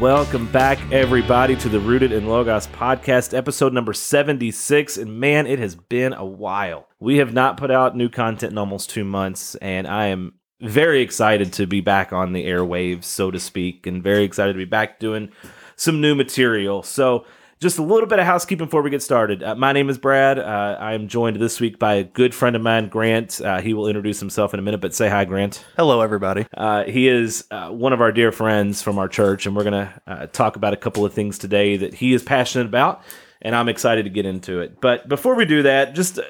[0.00, 4.96] Welcome back, everybody, to the Rooted in Logos podcast, episode number 76.
[4.96, 6.86] And man, it has been a while.
[7.00, 11.02] We have not put out new content in almost two months, and I am very
[11.02, 14.64] excited to be back on the airwaves, so to speak, and very excited to be
[14.64, 15.32] back doing
[15.74, 16.84] some new material.
[16.84, 17.24] So,
[17.60, 19.42] just a little bit of housekeeping before we get started.
[19.42, 20.38] Uh, my name is Brad.
[20.38, 23.40] Uh, I am joined this week by a good friend of mine, Grant.
[23.40, 25.64] Uh, he will introduce himself in a minute, but say hi, Grant.
[25.76, 26.46] Hello, everybody.
[26.56, 29.86] Uh, he is uh, one of our dear friends from our church, and we're going
[29.86, 33.02] to uh, talk about a couple of things today that he is passionate about,
[33.42, 34.80] and I'm excited to get into it.
[34.80, 36.22] But before we do that, just uh,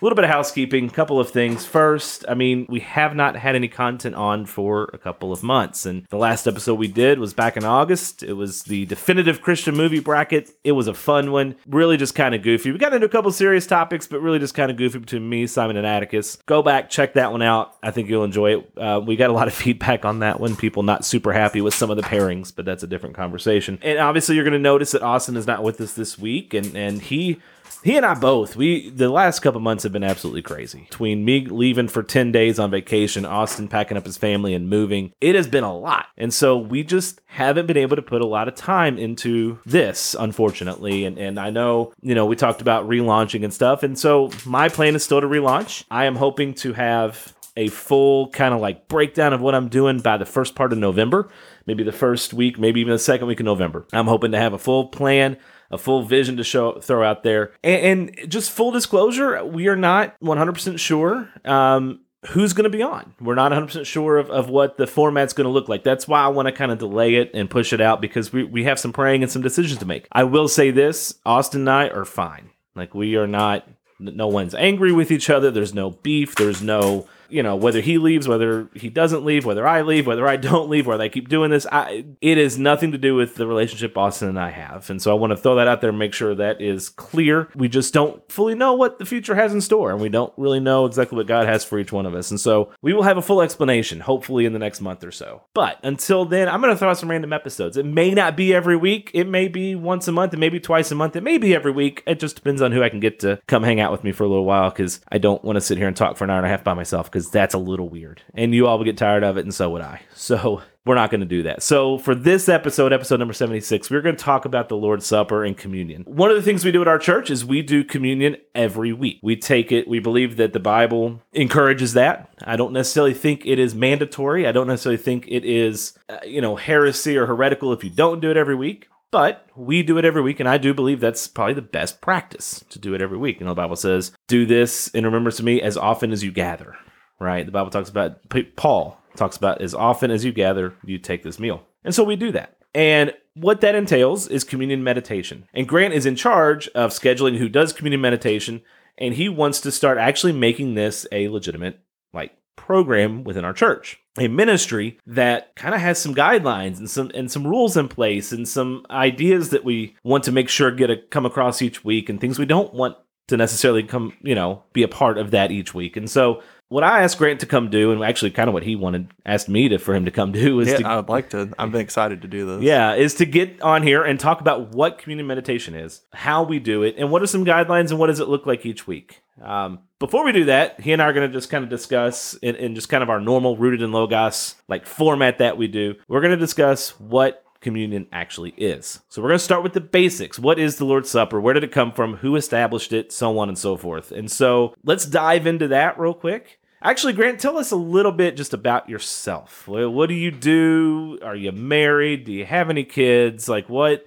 [0.00, 1.64] a little bit of housekeeping, couple of things.
[1.64, 5.86] First, I mean, we have not had any content on for a couple of months,
[5.86, 8.22] and the last episode we did was back in August.
[8.22, 10.50] It was the definitive Christian movie bracket.
[10.64, 12.72] It was a fun one, really just kind of goofy.
[12.72, 15.46] We got into a couple serious topics, but really just kind of goofy between me,
[15.46, 16.36] Simon, and Atticus.
[16.46, 17.76] Go back, check that one out.
[17.82, 18.78] I think you'll enjoy it.
[18.78, 20.56] Uh, we got a lot of feedback on that one.
[20.56, 23.78] People not super happy with some of the pairings, but that's a different conversation.
[23.82, 26.76] And obviously, you're going to notice that Austin is not with us this week, and
[26.76, 27.40] and he
[27.86, 30.88] he and I both, we the last couple months have been absolutely crazy.
[30.90, 35.12] Between me leaving for 10 days on vacation, Austin packing up his family and moving,
[35.20, 36.06] it has been a lot.
[36.16, 40.16] And so we just haven't been able to put a lot of time into this,
[40.18, 41.04] unfortunately.
[41.04, 43.84] And and I know, you know, we talked about relaunching and stuff.
[43.84, 45.84] And so my plan is still to relaunch.
[45.88, 50.00] I am hoping to have a full kind of like breakdown of what I'm doing
[50.00, 51.30] by the first part of November,
[51.66, 53.86] maybe the first week, maybe even the second week of November.
[53.92, 55.36] I'm hoping to have a full plan
[55.70, 57.52] a full vision to show throw out there.
[57.62, 62.82] And, and just full disclosure, we are not 100% sure um, who's going to be
[62.82, 63.14] on.
[63.20, 65.84] We're not 100% sure of, of what the format's going to look like.
[65.84, 68.44] That's why I want to kind of delay it and push it out because we,
[68.44, 70.08] we have some praying and some decisions to make.
[70.12, 72.50] I will say this Austin and I are fine.
[72.74, 73.66] Like, we are not,
[73.98, 75.50] no one's angry with each other.
[75.50, 76.34] There's no beef.
[76.34, 80.26] There's no you know whether he leaves whether he doesn't leave whether i leave whether
[80.26, 83.34] i don't leave whether i keep doing this I, it is nothing to do with
[83.36, 84.88] the relationship austin and i have.
[84.90, 87.48] And so i want to throw that out there and make sure that is clear.
[87.54, 90.60] We just don't fully know what the future has in store and we don't really
[90.60, 92.30] know exactly what god has for each one of us.
[92.30, 95.42] And so we will have a full explanation hopefully in the next month or so.
[95.54, 97.76] But until then i'm going to throw out some random episodes.
[97.76, 99.10] It may not be every week.
[99.14, 100.34] It may be once a month.
[100.34, 101.16] It may be twice a month.
[101.16, 102.02] It may be every week.
[102.06, 104.24] It just depends on who i can get to come hang out with me for
[104.24, 106.38] a little while because i don't want to sit here and talk for an hour
[106.38, 108.20] and a half by myself because that's a little weird.
[108.34, 110.02] And you all would get tired of it, and so would I.
[110.14, 111.62] So we're not going to do that.
[111.62, 115.42] So for this episode, episode number 76, we're going to talk about the Lord's Supper
[115.42, 116.02] and communion.
[116.02, 119.20] One of the things we do at our church is we do communion every week.
[119.22, 122.28] We take it, we believe that the Bible encourages that.
[122.44, 124.46] I don't necessarily think it is mandatory.
[124.46, 128.20] I don't necessarily think it is, uh, you know, heresy or heretical if you don't
[128.20, 128.88] do it every week.
[129.10, 132.64] But we do it every week, and I do believe that's probably the best practice
[132.68, 133.40] to do it every week.
[133.40, 136.32] You know, the Bible says, do this in remembrance of me as often as you
[136.32, 136.76] gather
[137.18, 137.44] right?
[137.44, 138.20] The Bible talks about,
[138.56, 141.62] Paul talks about, as often as you gather, you take this meal.
[141.84, 142.56] And so we do that.
[142.74, 145.48] And what that entails is communion meditation.
[145.54, 148.62] And Grant is in charge of scheduling who does communion meditation.
[148.98, 151.80] And he wants to start actually making this a legitimate,
[152.12, 157.10] like, program within our church a ministry that kind of has some guidelines and some
[157.14, 160.90] and some rules in place and some ideas that we want to make sure get
[160.90, 162.96] a, come across each week and things we don't want
[163.28, 166.82] to necessarily come you know be a part of that each week and so what
[166.82, 169.68] I asked Grant to come do, and actually kind of what he wanted, asked me
[169.68, 171.52] to for him to come do, is yeah, to, I would like to.
[171.58, 172.62] I'm excited to do this.
[172.62, 176.58] Yeah, is to get on here and talk about what communion meditation is, how we
[176.58, 179.22] do it, and what are some guidelines, and what does it look like each week.
[179.42, 182.34] Um, before we do that, he and I are going to just kind of discuss
[182.34, 185.94] in, in just kind of our normal rooted in logos like format that we do.
[186.08, 189.00] We're going to discuss what communion actually is.
[189.08, 190.38] So we're going to start with the basics.
[190.38, 191.40] What is the Lord's Supper?
[191.40, 192.16] Where did it come from?
[192.16, 193.12] Who established it?
[193.12, 194.12] So on and so forth.
[194.12, 196.58] And so let's dive into that real quick.
[196.82, 199.66] Actually, Grant, tell us a little bit just about yourself.
[199.66, 201.18] What do you do?
[201.22, 202.24] Are you married?
[202.24, 203.48] Do you have any kids?
[203.48, 204.06] Like what?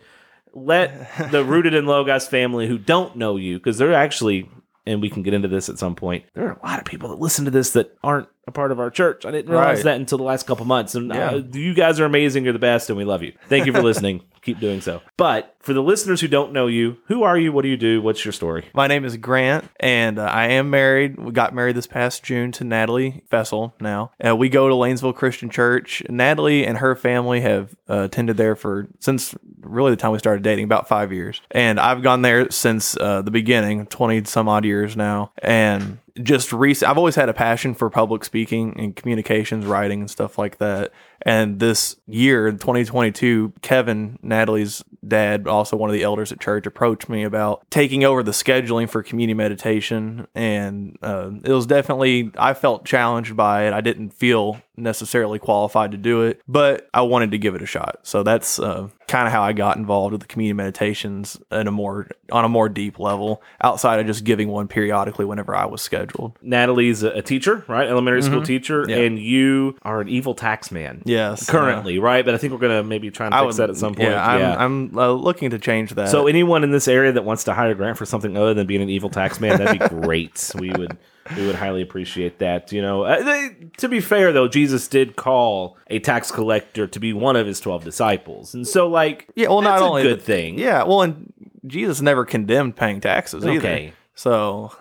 [0.53, 4.49] Let the rooted in Logos family who don't know you, because they're actually,
[4.89, 6.25] and we can get into this at some point.
[6.33, 8.79] There are a lot of people that listen to this that aren't a part of
[8.79, 9.25] our church.
[9.25, 9.83] I didn't realize Right.
[9.85, 10.95] that until the last couple months.
[10.95, 11.29] And Yeah.
[11.31, 12.43] uh, you guys are amazing.
[12.43, 13.33] You're the best, and we love you.
[13.47, 14.21] Thank you for listening.
[14.41, 15.01] Keep doing so.
[15.17, 17.51] But for the listeners who don't know you, who are you?
[17.51, 18.01] What do you do?
[18.01, 18.69] What's your story?
[18.73, 21.17] My name is Grant, and uh, I am married.
[21.17, 23.73] We got married this past June to Natalie Fessel.
[23.79, 26.01] Now uh, we go to Lanesville Christian Church.
[26.09, 30.43] Natalie and her family have uh, attended there for since really the time we started
[30.43, 31.41] dating, about five years.
[31.51, 35.31] And I've gone there since uh, the beginning, twenty some odd years now.
[35.37, 40.09] And just recent, I've always had a passion for public speaking and communications, writing, and
[40.09, 40.91] stuff like that.
[41.21, 46.65] And this year, in 2022, Kevin, Natalie's dad, also one of the elders at church,
[46.65, 50.27] approached me about taking over the scheduling for communion meditation.
[50.35, 53.73] And uh, it was definitely, I felt challenged by it.
[53.73, 57.65] I didn't feel necessarily qualified to do it, but I wanted to give it a
[57.65, 57.99] shot.
[58.03, 61.71] So that's uh, kind of how I got involved with the communion meditations in a
[61.71, 65.81] more on a more deep level, outside of just giving one periodically whenever I was
[65.81, 66.37] scheduled.
[66.41, 67.87] Natalie's a, a teacher, right?
[67.87, 68.89] Elementary school teacher, Mm-hmm.
[68.91, 68.97] Yeah.
[68.97, 71.01] and you are an evil tax man.
[71.05, 72.23] Yes, Currently, right?
[72.23, 74.09] But I think we're gonna maybe try and fix would- that at some point.
[74.09, 76.09] Yeah, I'm, I'm uh, looking to change that.
[76.09, 78.81] So anyone in this area that wants to hire Grant for something other than being
[78.81, 80.51] an evil tax man, that'd be great.
[80.57, 80.97] we would
[81.37, 82.71] we would highly appreciate that.
[82.71, 86.99] You know, uh, they, to be fair though, Jesus did call a tax collector to
[86.99, 90.19] be one of his twelve disciples, and so like yeah, well, not a only good
[90.19, 90.57] that- thing.
[90.57, 91.31] Yeah, well, and
[91.65, 93.57] Jesus never condemned paying taxes either.
[93.59, 93.93] Okay.
[94.15, 94.71] So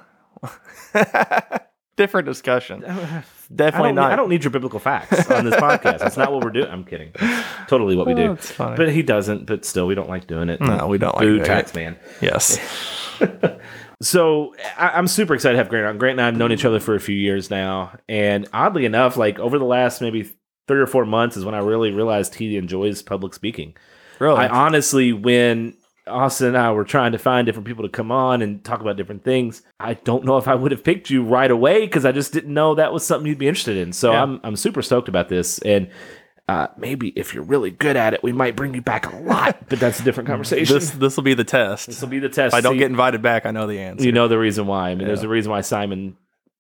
[1.96, 2.80] different discussion.
[3.54, 4.12] Definitely don't, not.
[4.12, 5.98] I don't need your biblical facts on this podcast.
[5.98, 6.70] That's not what we're doing.
[6.70, 7.12] I'm kidding.
[7.18, 8.36] That's totally what we do.
[8.58, 8.74] Oh.
[8.76, 9.46] But he doesn't.
[9.46, 10.60] But still, we don't like doing it.
[10.60, 11.76] No, we don't like doing tax it.
[11.76, 11.98] man.
[12.20, 12.58] Yes.
[14.00, 15.98] So I, I'm super excited to have Grant on.
[15.98, 19.16] Grant and I have known each other for a few years now, and oddly enough,
[19.16, 20.30] like over the last maybe
[20.68, 23.74] three or four months is when I really realized he enjoys public speaking.
[24.18, 24.38] Really.
[24.38, 25.74] I honestly, when
[26.06, 28.96] Austin and I were trying to find different people to come on and talk about
[28.96, 32.12] different things, I don't know if I would have picked you right away because I
[32.12, 33.92] just didn't know that was something you'd be interested in.
[33.92, 34.22] So Yeah.
[34.22, 35.90] I'm I'm super stoked about this, and
[36.48, 39.56] uh, maybe if you're really good at it, we might bring you back a lot.
[39.68, 40.74] But that's a different conversation.
[40.74, 41.86] this this will be the test.
[41.88, 42.54] this will be the test.
[42.54, 44.04] if I don't See- get invited back, I know the answer.
[44.04, 44.90] you know the reason why.
[44.90, 46.16] I mean, there's a reason why Simon.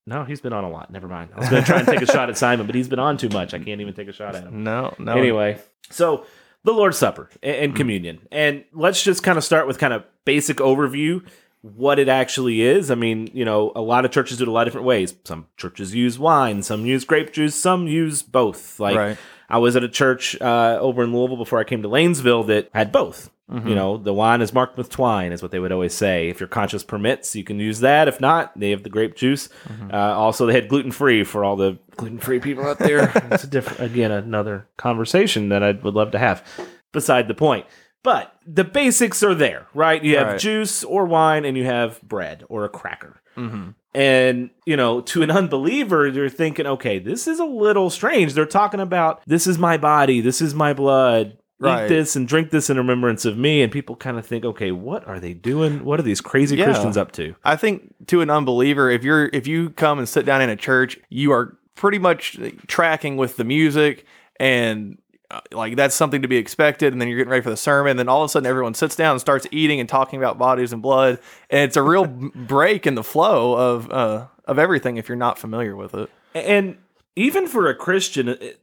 [0.06, 0.90] No, he's been on a lot.
[0.90, 1.30] Never mind.
[1.34, 3.18] I was going to try and take a shot at Simon, but he's been on
[3.18, 3.52] too much.
[3.52, 4.62] I can't even take a shot at him.
[4.64, 5.12] no, no.
[5.12, 5.58] Anyway,
[5.90, 6.24] so
[6.64, 10.04] the Lord's Supper and, and communion, and let's just kind of start with kind of
[10.24, 11.26] basic overview
[11.62, 12.90] what it actually is.
[12.90, 15.14] I mean, you know, a lot of churches do it a lot of different ways.
[15.24, 18.78] Some churches use wine, some use grape juice, some use both.
[18.80, 19.16] Like Right.
[19.48, 22.68] I was at a church uh, over in Louisville before I came to Lanesville that
[22.74, 23.30] had both.
[23.50, 26.28] You know, the wine is marked with twine, is what they would always say.
[26.28, 28.06] If your conscience permits, you can use that.
[28.06, 29.48] If not, they have the grape juice.
[29.90, 33.10] Uh, also, they had gluten free for all the gluten free people out there.
[33.30, 36.44] it's a different, again, another conversation that I would love to have.
[36.92, 37.64] Beside the point.
[38.02, 40.04] But the basics are there, right?
[40.04, 40.38] You have Right.
[40.40, 43.22] juice or wine, and you have bread or a cracker.
[43.34, 43.76] Mhm.
[43.94, 48.34] And, you know, to an unbeliever, you're thinking, okay, this is a little strange.
[48.34, 51.38] They're talking about this is my body, this is my blood.
[51.60, 51.86] Right.
[51.86, 53.62] Eat this and drink this in remembrance of me.
[53.62, 55.84] And people kind of think, okay, what are they doing?
[55.84, 56.66] What are these crazy Yeah.
[56.66, 57.34] Christians up to?
[57.44, 60.56] I think to an unbeliever, if you're if you come and sit down in a
[60.56, 62.38] church, you are pretty much
[62.68, 64.04] tracking with the music
[64.38, 64.98] and
[65.30, 67.90] Uh, like that's something to be expected and then you're getting ready for the sermon
[67.90, 70.38] and then all of a sudden everyone sits down and starts eating and talking about
[70.38, 71.18] bodies and blood
[71.50, 75.38] and it's a real break in the flow of uh of everything if you're not
[75.38, 76.78] familiar with it And
[77.18, 78.60] even for a Christian, it,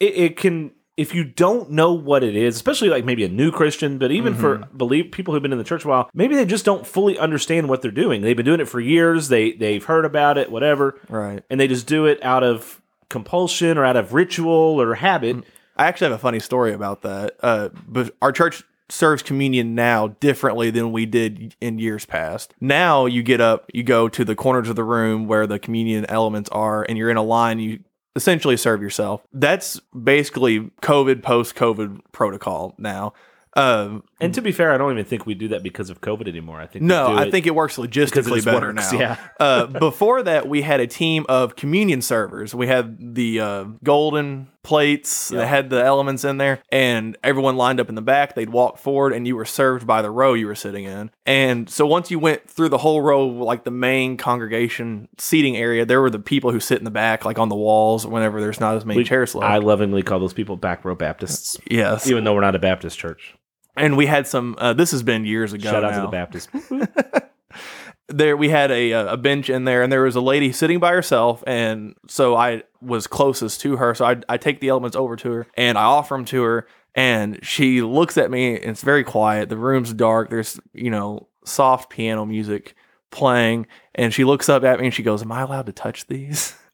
[0.00, 3.52] it, it can, if you don't know what it is, especially like maybe a new
[3.52, 4.76] Christian, but even for mm-hmm.
[4.76, 7.68] believe people who've been in the church a while, maybe they just don't fully understand
[7.68, 8.22] what they're doing.
[8.22, 9.28] They've been doing it for years.
[9.28, 10.98] They they've heard about it, whatever.
[11.08, 12.80] right and they just do it out of
[13.10, 15.36] compulsion or out of ritual or habit.
[15.36, 15.44] Mm.
[15.78, 17.36] I actually have a funny story about that.
[17.40, 22.54] Uh, but our church serves communion now differently than we did in years past.
[22.60, 26.06] Now you get up, you go to the corners of the room where the communion
[26.06, 27.58] elements are, and you're in a line.
[27.58, 27.80] You
[28.16, 29.22] essentially serve yourself.
[29.32, 33.12] That's basically COVID post COVID protocol now.
[33.54, 36.28] Um, And to be fair, I don't even think we do that because of COVID
[36.28, 36.60] anymore.
[36.60, 38.98] I think we no, I it think it works logistically just better works, now.
[38.98, 39.16] yeah.
[39.40, 42.54] uh, before that, we had a team of communion servers.
[42.54, 47.80] We had the uh, golden plates that had the elements in there, and everyone lined
[47.80, 48.34] up in the back.
[48.34, 51.10] They'd walk forward, and you were served by the row you were sitting in.
[51.24, 55.86] And so once you went through the whole row, like the main congregation seating area,
[55.86, 58.60] there were the people who sit in the back, like on the walls, whenever there's
[58.60, 59.50] not as many chairs left.
[59.50, 62.98] I lovingly call those people back row Baptists, yes, even though we're not a Baptist
[62.98, 63.36] church.
[63.78, 64.56] And we had some.
[64.58, 65.70] Uh, this has been years ago.
[65.70, 66.48] Shout out to the Baptists.
[68.08, 70.92] there we had a a bench in there and there was a lady sitting by
[70.92, 75.14] herself and so i was closest to her so i, I take the elements over
[75.16, 78.82] to her and i offer them to her and she looks at me and it's
[78.82, 82.74] very quiet the room's dark there's you know soft piano music
[83.10, 86.06] playing and she looks up at me and she goes am i allowed to touch
[86.06, 86.54] these.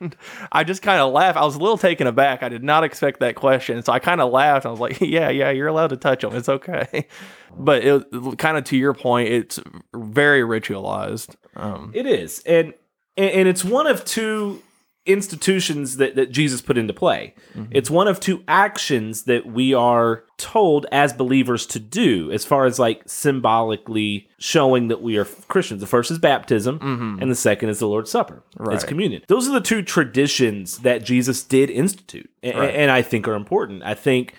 [0.00, 0.16] and
[0.50, 1.36] I just kind of laughed.
[1.38, 2.42] I was a little taken aback.
[2.42, 3.82] I did not expect that question.
[3.82, 4.66] So I kind of laughed.
[4.66, 6.34] I was like, yeah, yeah, you're allowed to touch them.
[6.34, 7.06] It's okay.
[7.54, 9.60] But it kind of to your point, it's
[9.94, 11.36] very ritualized.
[11.54, 12.72] Um, It is, and
[13.18, 14.62] and and it's one of two
[15.04, 17.34] institutions that, that Jesus put into play.
[17.54, 17.72] Mm-hmm.
[17.72, 22.66] It's one of two actions that we are told as believers to do, as far
[22.66, 25.80] as like symbolically showing that we are Christians.
[25.80, 27.18] The first is baptism, mm-hmm.
[27.20, 28.42] and the second is the Lord's Supper.
[28.74, 29.22] It's communion.
[29.28, 32.74] Those are the two traditions that Jesus did institute, a- Right.
[32.74, 33.82] and I think are important.
[33.82, 34.34] I think,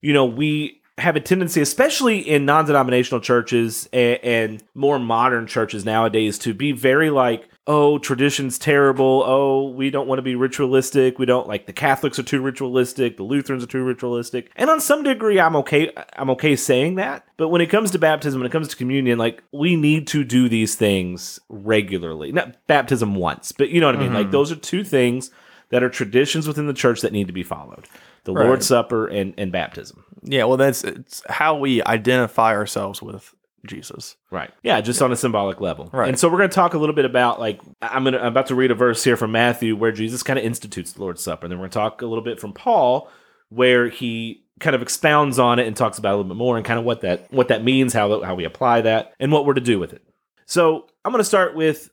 [0.00, 5.46] you know, we have a tendency, especially in non denominational churches and, and more modern
[5.46, 9.22] churches nowadays, to be very like, oh, tradition's terrible.
[9.26, 11.18] Oh, we don't want to be ritualistic.
[11.18, 13.18] We don't like the Catholics are too ritualistic.
[13.18, 14.50] The Lutherans are too ritualistic.
[14.56, 15.92] And on some degree, I'm okay.
[16.16, 17.28] I'm okay saying that.
[17.36, 20.24] But when it comes to baptism, when it comes to communion, like we need to
[20.24, 22.32] do these things regularly.
[22.32, 24.14] Not baptism once, but you know what I mean?
[24.14, 24.32] Like mm-hmm.
[24.32, 25.30] those are two things
[25.68, 27.86] that are traditions within the church that need to be followed.
[28.24, 28.46] The Right.
[28.46, 30.04] Lord's Supper and, and baptism.
[30.22, 33.34] Yeah, well, that's it's how we identify ourselves with
[33.66, 34.16] Jesus.
[34.30, 34.50] Right.
[34.62, 35.90] Yeah, just on a symbolic level.
[35.92, 36.08] Right.
[36.08, 38.28] And so we're going to talk a little bit about like I'm going to I'm
[38.28, 41.22] about to read a verse here from Matthew where Jesus kind of institutes the Lord's
[41.22, 41.46] Supper.
[41.46, 43.10] And then we're going to talk a little bit from Paul
[43.50, 46.56] where he kind of expounds on it and talks about it a little bit more
[46.56, 49.46] and kind of what that what that means, how how we apply that and what
[49.46, 50.02] we're to do with it.
[50.46, 51.90] So, I'm going to start with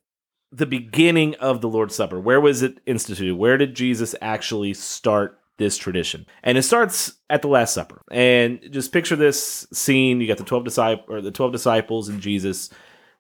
[0.52, 2.20] the beginning of the Lord's Supper.
[2.20, 3.36] Where was it instituted?
[3.36, 6.26] Where did Jesus actually start this tradition?
[6.44, 8.02] And it starts at the Last Supper.
[8.12, 12.22] And just picture this scene: you got the twelve disciples, or the twelve disciples, and
[12.22, 12.70] Jesus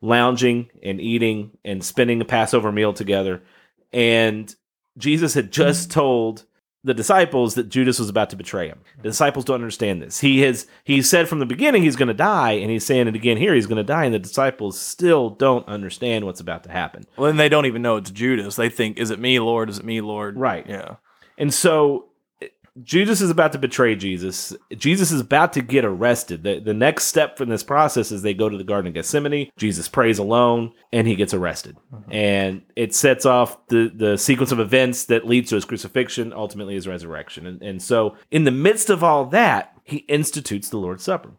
[0.01, 3.42] lounging and eating and spending a Passover meal together.
[3.94, 4.54] And
[4.98, 6.46] Jesus had just told
[6.84, 8.80] the disciples that Judas was about to betray him.
[8.98, 10.20] The disciples don't understand this.
[10.20, 13.15] He has he said from the beginning he's going to die, and he's saying it
[13.15, 13.56] again here.
[13.56, 17.06] He's going to die, and the disciples still don't understand what's about to happen.
[17.18, 18.56] Well, then they don't even know it's Judas.
[18.56, 19.70] They think, "Is it me, Lord?
[19.70, 20.65] Is it me, Lord?" Right.
[20.70, 20.98] Yeah.
[21.39, 22.10] And so
[22.84, 24.53] Judas is about to betray Jesus.
[24.75, 26.44] Jesus is about to get arrested.
[26.44, 29.50] The, the next step from this process is they go to the Garden of Gethsemane.
[29.58, 31.77] Jesus prays alone and he gets arrested.
[31.94, 32.03] Uh-huh.
[32.12, 36.74] And it sets off the, the sequence of events that leads to his crucifixion, ultimately
[36.74, 37.48] his resurrection.
[37.48, 41.32] And, and so, in the midst of all that, he institutes the Lord's Supper.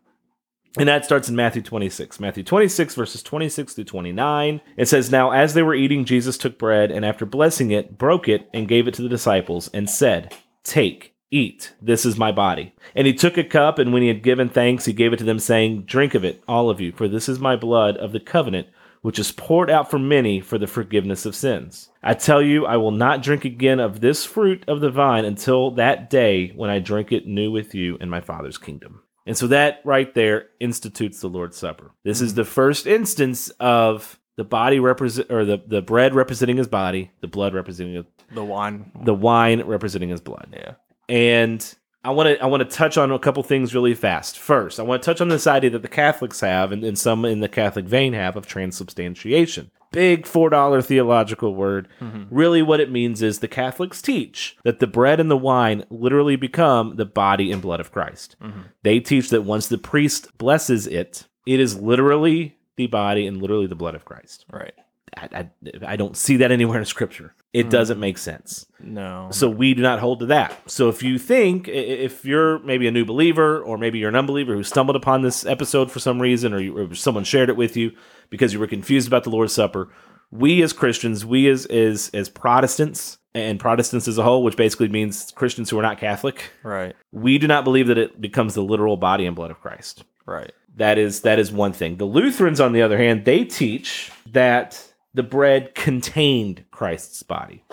[0.78, 2.20] And that starts in Matthew 26.
[2.20, 4.60] Matthew 26, verses 26 through 29.
[4.76, 8.28] It says, Now as they were eating, Jesus took bread, and after blessing it, broke
[8.28, 12.74] it, and gave it to the disciples, and said, Take, eat, this is my body.
[12.94, 15.24] And he took a cup, and when he had given thanks, he gave it to
[15.24, 18.20] them, saying, Drink of it, all of you, for this is my blood of the
[18.20, 18.68] covenant,
[19.02, 21.90] which is poured out for many for the forgiveness of sins.
[22.02, 25.70] I tell you, I will not drink again of this fruit of the vine until
[25.72, 29.02] that day when I drink it new with you in my Father's kingdom.
[29.26, 31.90] And so that right there institutes the Lord's Supper.
[32.04, 32.36] This is hmm.
[32.36, 37.28] the first instance of the body represent or the, the bread representing his body, the
[37.28, 38.92] blood representing The wine.
[39.02, 40.48] the wine representing his blood.
[40.52, 40.74] Yeah.
[41.08, 41.74] And
[42.06, 44.38] I want to I want to touch on a couple things really fast.
[44.38, 47.24] First, I want to touch on this idea that the Catholics have, and, and some
[47.24, 49.72] in the Catholic vein have, of transubstantiation.
[49.90, 51.88] Big four dollar theological word.
[52.00, 52.24] Mm-hmm.
[52.30, 56.36] Really, what it means is the Catholics teach that the bread and the wine literally
[56.36, 58.36] become the body and blood of Christ.
[58.40, 58.60] Mm-hmm.
[58.84, 63.66] They teach that once the priest blesses it, it is literally the body and literally
[63.66, 64.44] the blood of Christ.
[64.52, 64.74] Right.
[65.16, 65.50] I, I,
[65.86, 67.34] I don't see that anywhere in Scripture.
[67.56, 67.70] It hmm.
[67.70, 68.66] doesn't make sense.
[68.80, 69.28] No.
[69.32, 70.70] So we do not hold to that.
[70.70, 74.54] So if you think, if you're maybe a new believer or maybe you're an unbeliever
[74.54, 77.74] who stumbled upon this episode for some reason or, you, or someone shared it with
[77.74, 77.92] you
[78.28, 79.90] because you were confused about the Lord's Supper,
[80.30, 84.88] we as Christians, we as as as Protestants and Protestants as a whole, which basically
[84.88, 86.94] means Christians who are not Catholic, Right.
[87.12, 90.04] we do not believe that it becomes the literal body and blood of Christ.
[90.26, 90.52] Right.
[90.76, 91.96] That is that is one thing.
[91.96, 94.85] The Lutherans, on the other hand, they teach that
[95.16, 97.64] the bread contained Christ's body,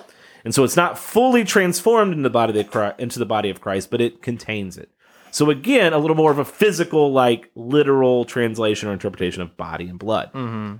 [0.43, 3.61] and so it's not fully transformed into the body of Christ, into the body of
[3.61, 4.89] Christ, but it contains it.
[5.31, 9.87] So again, a little more of a physical, like literal translation or interpretation of body
[9.87, 10.31] and blood.
[10.33, 10.75] Mm-hmm.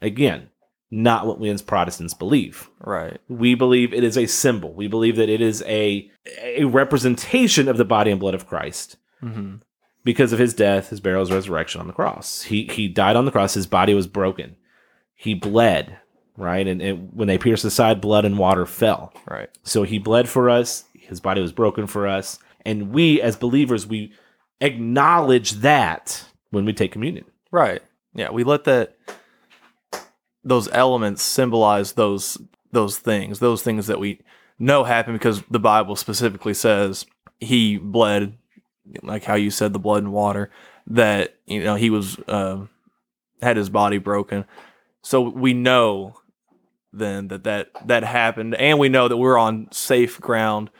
[0.00, 0.48] Again,
[0.90, 2.70] not what we as Protestants believe.
[2.80, 3.18] Right.
[3.28, 4.72] We believe it is a symbol.
[4.72, 6.10] We believe that it is a
[6.40, 9.56] a representation of the body and blood of Christ Mm-hmm.
[10.04, 12.42] because of his death, his burial, his resurrection on the cross.
[12.42, 13.54] He he died on the cross.
[13.54, 14.56] His body was broken.
[15.14, 15.98] He bled,
[16.38, 16.66] right?
[16.66, 19.12] And, and when they pierced his side, blood and water fell.
[19.28, 19.50] Right.
[19.64, 20.84] So he bled for us.
[20.94, 24.12] His body was broken for us, and we as believers we
[24.60, 27.24] acknowledge that when we take communion.
[27.50, 27.82] Right.
[28.14, 28.30] Yeah.
[28.30, 28.96] We let that
[30.44, 32.38] those elements symbolize those
[32.72, 34.20] those things, those things that we
[34.58, 37.06] know happen because the Bible specifically says
[37.38, 38.36] he bled,
[39.02, 40.50] like how you said, the blood and water.
[40.86, 42.64] That you know he was uh,
[43.42, 44.46] had his body broken,
[45.02, 46.18] so we know
[46.92, 50.70] then that that that happened, and we know that we're on safe ground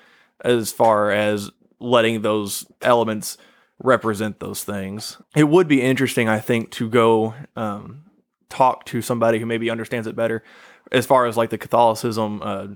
[0.44, 1.50] as far as
[1.80, 3.36] letting those elements
[3.82, 5.18] represent those things.
[5.36, 8.04] It would be interesting, I think, to go um,
[8.48, 10.42] talk to somebody who maybe understands it better,
[10.90, 12.66] as far as like the Catholicism uh,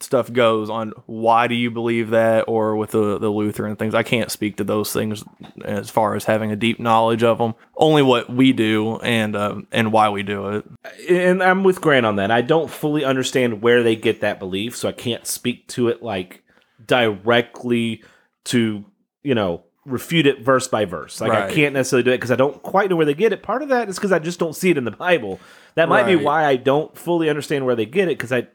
[0.00, 3.94] stuff goes on why do you believe that or with the, the Lutheran things.
[3.94, 5.24] I can't speak to those things
[5.64, 7.54] as far as having a deep knowledge of them.
[7.76, 10.64] Only what we do and um, and why we do it.
[11.08, 12.30] and I'm with Grant on that.
[12.30, 16.02] I don't fully understand where they get that belief, so I can't speak to it
[16.02, 16.42] like
[16.84, 18.02] directly
[18.44, 18.84] to
[19.22, 21.20] you know refute it verse by verse.
[21.20, 23.42] Like I can't necessarily do it because I don't quite know where they get it.
[23.42, 25.40] Part of that is because I just don't see it in the Bible.
[25.74, 28.48] That might be why I don't fully understand where they get it because I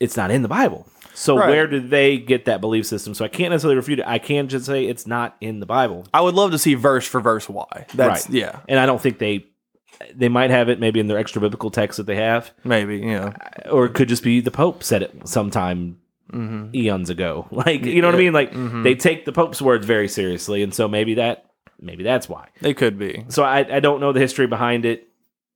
[0.00, 0.86] it's not in the Bible.
[1.14, 1.48] So Right.
[1.50, 3.14] where do they get that belief system?
[3.14, 4.06] So I can't necessarily refute it.
[4.06, 6.06] I can just say it's not in the Bible.
[6.14, 7.84] I would love to see verse for verse why.
[7.94, 8.34] That's Right.
[8.34, 9.46] yeah, And I don't think they
[10.16, 12.52] they might have it maybe in their extra biblical text that they have.
[12.64, 13.32] maybe yeah.
[13.70, 15.98] or it could just be the Pope said it sometime
[16.32, 16.74] Mm-hmm.
[16.76, 17.48] eons ago.
[17.50, 18.32] Like you know what I mean?
[18.32, 18.52] Like
[18.84, 22.46] they take the Pope's words very seriously, and so maybe that maybe that's why.
[22.60, 23.24] They could be.
[23.28, 25.08] So I I don't know the history behind it.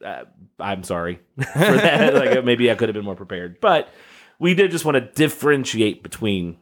[0.05, 0.25] Uh,
[0.59, 2.13] I'm sorry for that.
[2.21, 3.89] like maybe I could have been more prepared, but
[4.45, 6.59] we did just want to differentiate between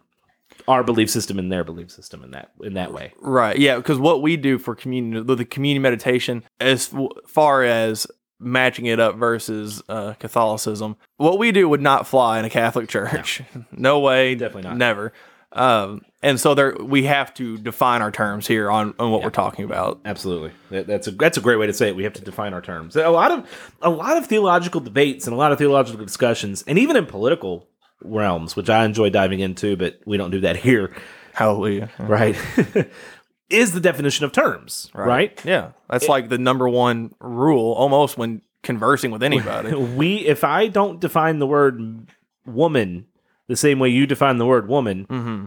[0.69, 3.13] our belief system and their belief system in that in that way.
[3.21, 3.59] Right.
[3.59, 3.75] Yeah.
[3.75, 6.95] Because what we do for communion, the the communion meditation, as
[7.27, 8.07] far as
[8.39, 12.89] matching it up versus uh, Catholicism, what we do would not fly in a Catholic
[12.89, 13.43] church.
[13.73, 14.37] No, way.
[14.37, 14.77] Definitely not.
[14.77, 15.13] Never.
[15.51, 19.31] Um, and so there, we have to define our terms here on, on what we're
[19.31, 20.01] talking about.
[20.05, 21.97] Absolutely, that, that's a that's a great way to say it.
[21.97, 22.95] We have to define our terms.
[22.95, 26.79] A lot of a lot of theological debates and a lot of theological discussions, and
[26.79, 27.67] even in political
[28.05, 30.95] realms, which I enjoy diving into, but we don't do that here,
[31.33, 31.91] Hallelujah.
[31.99, 32.37] right?
[33.53, 35.41] is the definition of terms, right?
[35.45, 35.73] Yeah.
[35.89, 39.75] That's like the number one rule almost when conversing with anybody.
[39.93, 42.09] We, if I don't define the word
[42.47, 43.07] woman
[43.49, 45.47] the same way you define the word woman, mm-hmm.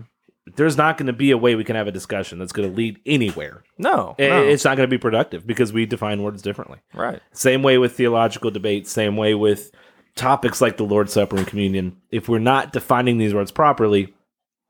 [0.55, 2.75] there's not going to be a way we can have a discussion that's going to
[2.75, 3.63] lead anywhere.
[3.77, 4.15] No.
[4.19, 4.43] I- no.
[4.43, 6.79] It's not going to be productive because we define words differently.
[6.93, 7.21] right.
[7.33, 9.71] Same way with theological debates, same way with
[10.15, 11.97] topics like the Lord's Supper and communion.
[12.11, 14.13] If we're not defining these words properly,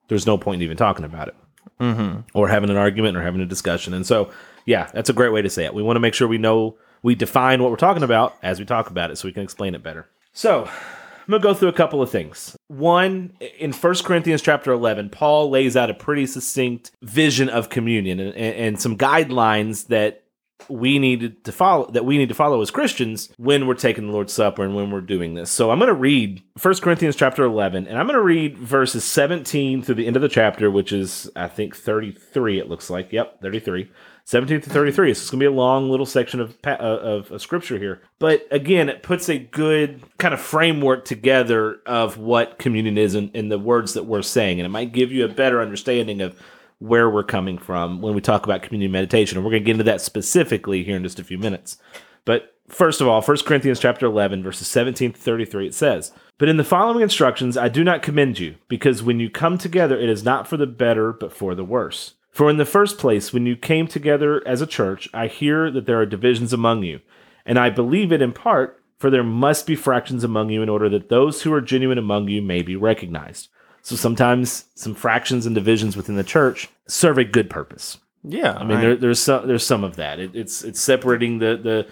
[0.08, 1.36] there's no point in even talking about it
[1.80, 2.22] Mm-hmm.
[2.34, 3.94] or having an argument or having a discussion.
[3.94, 4.32] And so,
[4.66, 5.74] yeah, that's a great way to say it.
[5.74, 8.66] We want to make sure we know we define what we're talking about as we
[8.66, 10.08] talk about it so we can explain it better.
[10.32, 12.56] So, I'm going to go through a couple of things.
[12.68, 18.20] One, in 1 Corinthians chapter 11, Paul lays out a pretty succinct vision of communion
[18.22, 20.24] and, and, and some guidelines that
[20.70, 24.14] we need to follow that we need to follow as Christians when we're taking the
[24.14, 25.52] Lord's Supper and when we're doing this.
[25.52, 29.04] So I'm going to read 1 Corinthians chapter 11 and I'm going to read verses
[29.04, 33.12] 17 through the end of the chapter which is I think 33 it looks like.
[33.12, 33.92] Yep, 33.
[34.28, 35.14] 17 to 33.
[35.14, 38.02] So it's going to be a long little section of, uh, of of scripture here.
[38.18, 43.30] But again, it puts a good kind of framework together of what communion is and,
[43.36, 46.36] and the words that we're saying and it might give you a better understanding of
[46.80, 49.38] where we're coming from when we talk about communion meditation.
[49.38, 51.78] And we're going to get into that specifically here in just a few minutes.
[52.26, 56.50] But first of all, 1 Corinthians chapter 11, verses 17 to 33, it says, But
[56.50, 60.10] in the following instructions I do not commend you, because when you come together, it
[60.10, 62.16] is not for the better, but for the worse.
[62.32, 65.86] For in the first place, when you came together as a church, I hear that
[65.86, 67.00] there are divisions among you.
[67.46, 70.90] And I believe it in part, for there must be fractions among you in order
[70.90, 73.48] that those who are genuine among you may be recognized.
[73.86, 78.00] So sometimes some fractions and divisions within the church serve a good purpose.
[78.24, 78.54] Yeah.
[78.54, 80.20] I mean, there, there's some there's some of that.
[80.20, 81.88] It, it's it's separating the the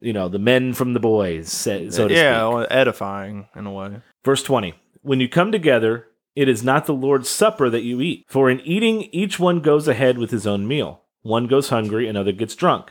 [0.00, 2.66] you know the men from the boys, so to yeah, speak.
[2.72, 4.00] edifying in a way.
[4.24, 8.24] Verse twenty: When you come together, it is not the Lord's supper that you eat.
[8.28, 11.02] For in eating, each one goes ahead with his own meal.
[11.22, 12.90] One goes hungry, another gets drunk.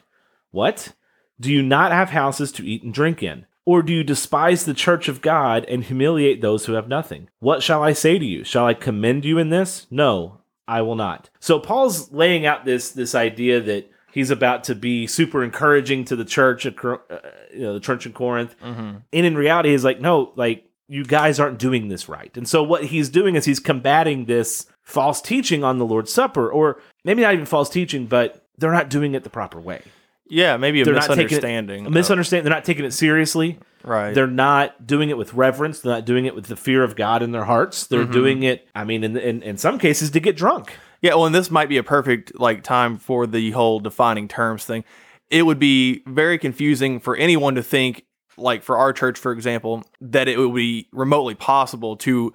[0.51, 0.93] What?
[1.41, 3.47] Do you not have houses to eat and drink in?
[3.69, 7.29] Or do you despise the church of God and humiliate those who have nothing?
[7.37, 8.43] What shall I say to you?
[8.43, 9.85] Shall I commend you in this?
[9.91, 11.29] No, I will not.
[11.39, 16.15] So Paul's laying out this this idea that he's about to be super encouraging to
[16.15, 17.19] the church, at Cor- uh,
[17.53, 18.55] you know, the church in Corinth.
[18.59, 18.97] Mm-hmm.
[19.13, 22.35] And in reality, he's like, no, like you guys aren't doing this right.
[22.35, 26.49] And so what he's doing is he's combating this false teaching on the Lord's Supper,
[26.49, 29.83] or maybe not even false teaching, but they're not doing it the proper way.
[30.29, 31.85] Yeah, maybe a They're not taking it- misunderstanding.
[31.87, 32.43] A misunderstanding.
[32.45, 33.57] They're not taking it seriously.
[33.83, 34.13] right.
[34.13, 35.79] They're not doing it with reverence.
[35.81, 37.87] They're not doing it with the fear of God in their hearts.
[37.87, 38.11] They're Mm-hmm.
[38.11, 40.73] doing it, I mean, in, in in some cases, to get drunk.
[41.01, 44.65] Yeah, well, and this might be a perfect like time for the whole defining terms
[44.65, 44.83] thing.
[45.29, 48.03] It would be very confusing for anyone to think,
[48.37, 52.33] like for our church, for example, that it would be remotely possible to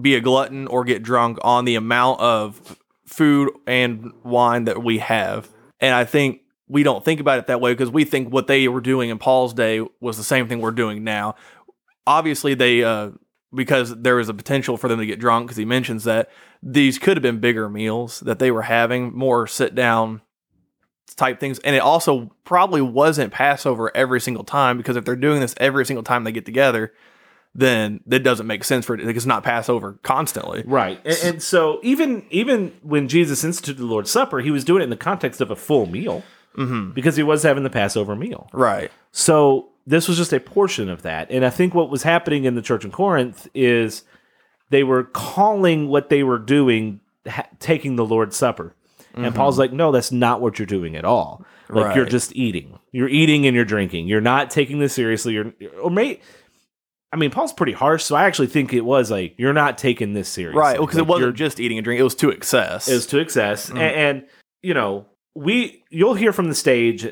[0.00, 4.98] be a glutton or get drunk on the amount of food and wine that we
[4.98, 5.48] have.
[5.80, 8.68] And I think we don't think about it that way because we think what they
[8.68, 11.34] were doing in Paul's day was the same thing we're doing now.
[12.06, 13.10] Obviously, they uh,
[13.54, 16.30] because there was a potential for them to get drunk because he mentions that
[16.62, 20.20] these could have been bigger meals that they were having, more sit down
[21.16, 21.58] type things.
[21.60, 25.86] And it also probably wasn't Passover every single time because if they're doing this every
[25.86, 26.92] single time they get together,
[27.54, 29.04] then it doesn't make sense for it.
[29.04, 30.62] Like, it's not Passover constantly.
[30.66, 31.00] Right.
[31.04, 34.84] And, and so even even when Jesus instituted the Lord's Supper, he was doing it
[34.84, 36.22] in the context of a full meal
[36.58, 36.90] Mm-hmm.
[36.90, 38.48] because he was having the Passover meal.
[38.52, 38.90] Right.
[39.12, 41.30] So this was just a portion of that.
[41.30, 44.02] And I think what was happening in the church in Corinth is
[44.70, 48.74] they were calling what they were doing ha- taking the Lord's Supper.
[49.14, 49.36] And mm-hmm.
[49.36, 51.44] Paul's like, no, that's not what you're doing at all.
[51.70, 52.78] Like you're just eating.
[52.92, 54.08] You're eating and you're drinking.
[54.08, 55.34] You're not taking this seriously.
[55.34, 56.20] You're or may
[57.12, 60.12] I mean, Paul's pretty harsh, so I actually think it was like you're not taking
[60.12, 60.58] this seriously.
[60.58, 60.78] Right.
[60.78, 62.88] Well, because Like, it wasn't just eating and drinking; it was to excess.
[62.88, 63.78] It was to excess mm.
[63.78, 64.26] A- and,
[64.62, 65.06] you know
[65.38, 67.04] we you'll hear from the stage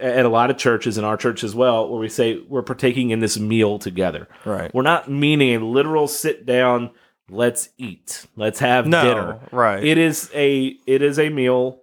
[0.00, 3.10] at a lot of churches in our church as well where we say we're partaking
[3.10, 4.72] in this meal together right.
[4.74, 6.90] we're not meaning a literal sit down
[7.30, 9.02] let's eat let's have No.
[9.04, 9.84] dinner Right.
[9.84, 11.80] it is a it is a meal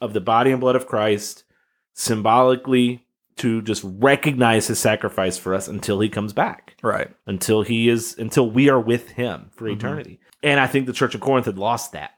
[0.00, 1.44] of the body and blood of christ
[1.94, 3.04] symbolically
[3.36, 7.10] to just recognize his sacrifice for us until he comes back right.
[7.26, 9.74] until he is until we are with him for Mhm.
[9.76, 12.10] eternity and i think the church of corinth had lost that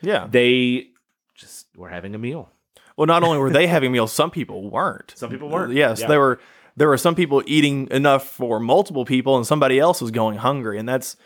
[0.00, 0.26] Yeah.
[0.30, 0.88] they
[1.34, 2.50] just were having a meal.
[2.96, 5.12] Well, not only were they having meals, some people weren't.
[5.16, 5.72] Some people weren't.
[5.72, 6.08] Yes, Yeah.
[6.08, 6.40] there were
[6.76, 10.78] there were some people eating enough for multiple people, and somebody else was going hungry,
[10.78, 11.16] and that's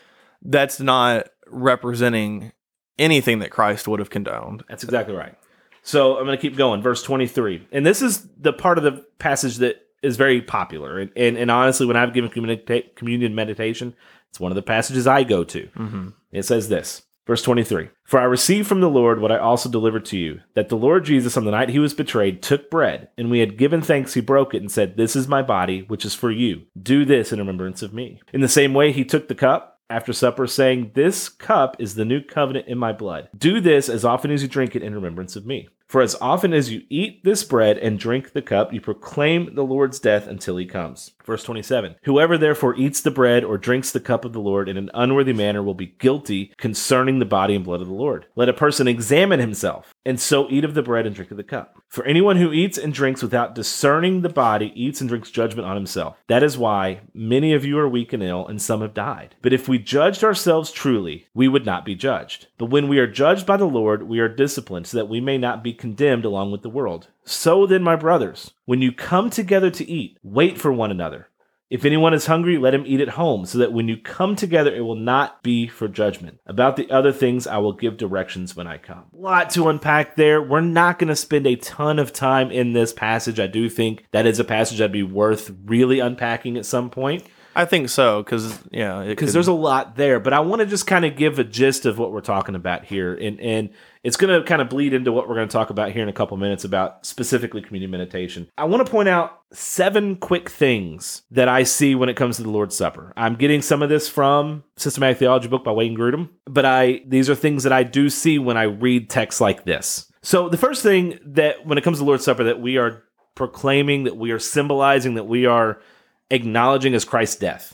[0.41, 2.51] that's not representing
[2.99, 4.63] anything that Christ would have condoned.
[4.67, 5.35] That's exactly right.
[5.83, 6.81] So I'm going to keep going.
[6.81, 7.67] Verse 23.
[7.71, 10.99] And this is the part of the passage that is very popular.
[10.99, 13.95] And, and, and honestly, when I've given communica- communion meditation,
[14.29, 15.67] it's one of the passages I go to.
[15.77, 16.09] Mm-hmm.
[16.31, 20.05] It says this, verse 23 For I received from the Lord what I also delivered
[20.05, 23.29] to you, that the Lord Jesus, on the night he was betrayed, took bread, and
[23.29, 26.15] we had given thanks, he broke it and said, This is my body, which is
[26.15, 26.63] for you.
[26.81, 28.21] Do this in remembrance of me.
[28.33, 32.05] In the same way, he took the cup after supper, saying, This cup is the
[32.05, 33.29] new covenant in my blood.
[33.37, 35.69] Do this as often as you drink it in remembrance of me.
[35.87, 39.63] For as often as you eat this bread and drink the cup, you proclaim the
[39.63, 41.11] Lord's death until he comes.
[41.25, 44.75] Verse 27 Whoever therefore eats the bread or drinks the cup of the Lord in
[44.75, 48.25] an unworthy manner will be guilty concerning the body and blood of the Lord.
[48.35, 51.43] Let a person examine himself, and so eat of the bread and drink of the
[51.43, 51.76] cup.
[51.87, 55.75] For anyone who eats and drinks without discerning the body eats and drinks judgment on
[55.75, 56.17] himself.
[56.27, 59.35] That is why many of you are weak and ill, and some have died.
[59.41, 62.47] But if we judged ourselves truly, we would not be judged.
[62.57, 65.37] But when we are judged by the Lord, we are disciplined, so that we may
[65.37, 67.07] not be condemned along with the world.
[67.23, 71.29] So then, my brothers, when you come together to eat, wait for one another.
[71.69, 74.73] If anyone is hungry, let him eat at home, so that when you come together,
[74.73, 76.39] it will not be for judgment.
[76.45, 79.03] About the other things, I will give directions when I come.
[79.11, 80.41] Lot to unpack there.
[80.41, 83.37] We're not going to spend a ton of time in this passage.
[83.37, 87.25] I do think that is a passage that'd be worth really unpacking at some point
[87.57, 90.19] I think so because yeah, because there's a lot there.
[90.19, 92.85] But I want to just kind of give a gist of what we're talking about
[92.85, 93.69] here, and and
[94.03, 96.07] it's going to kind of bleed into what we're going to talk about here in
[96.07, 98.47] a couple minutes about specifically communion meditation.
[98.59, 102.43] I want to point out seven quick things that I see when it comes to
[102.43, 103.11] the Lord's Supper.
[103.17, 107.27] I'm getting some of this from Systematic Theology book by Wayne Grudem, but I these
[107.27, 110.11] are things that I do see when I read texts like this.
[110.21, 113.01] So the first thing that when it comes to the Lord's Supper that we are
[113.33, 115.81] proclaiming, that we are symbolizing, that we are
[116.29, 117.73] acknowledging as Christ's death.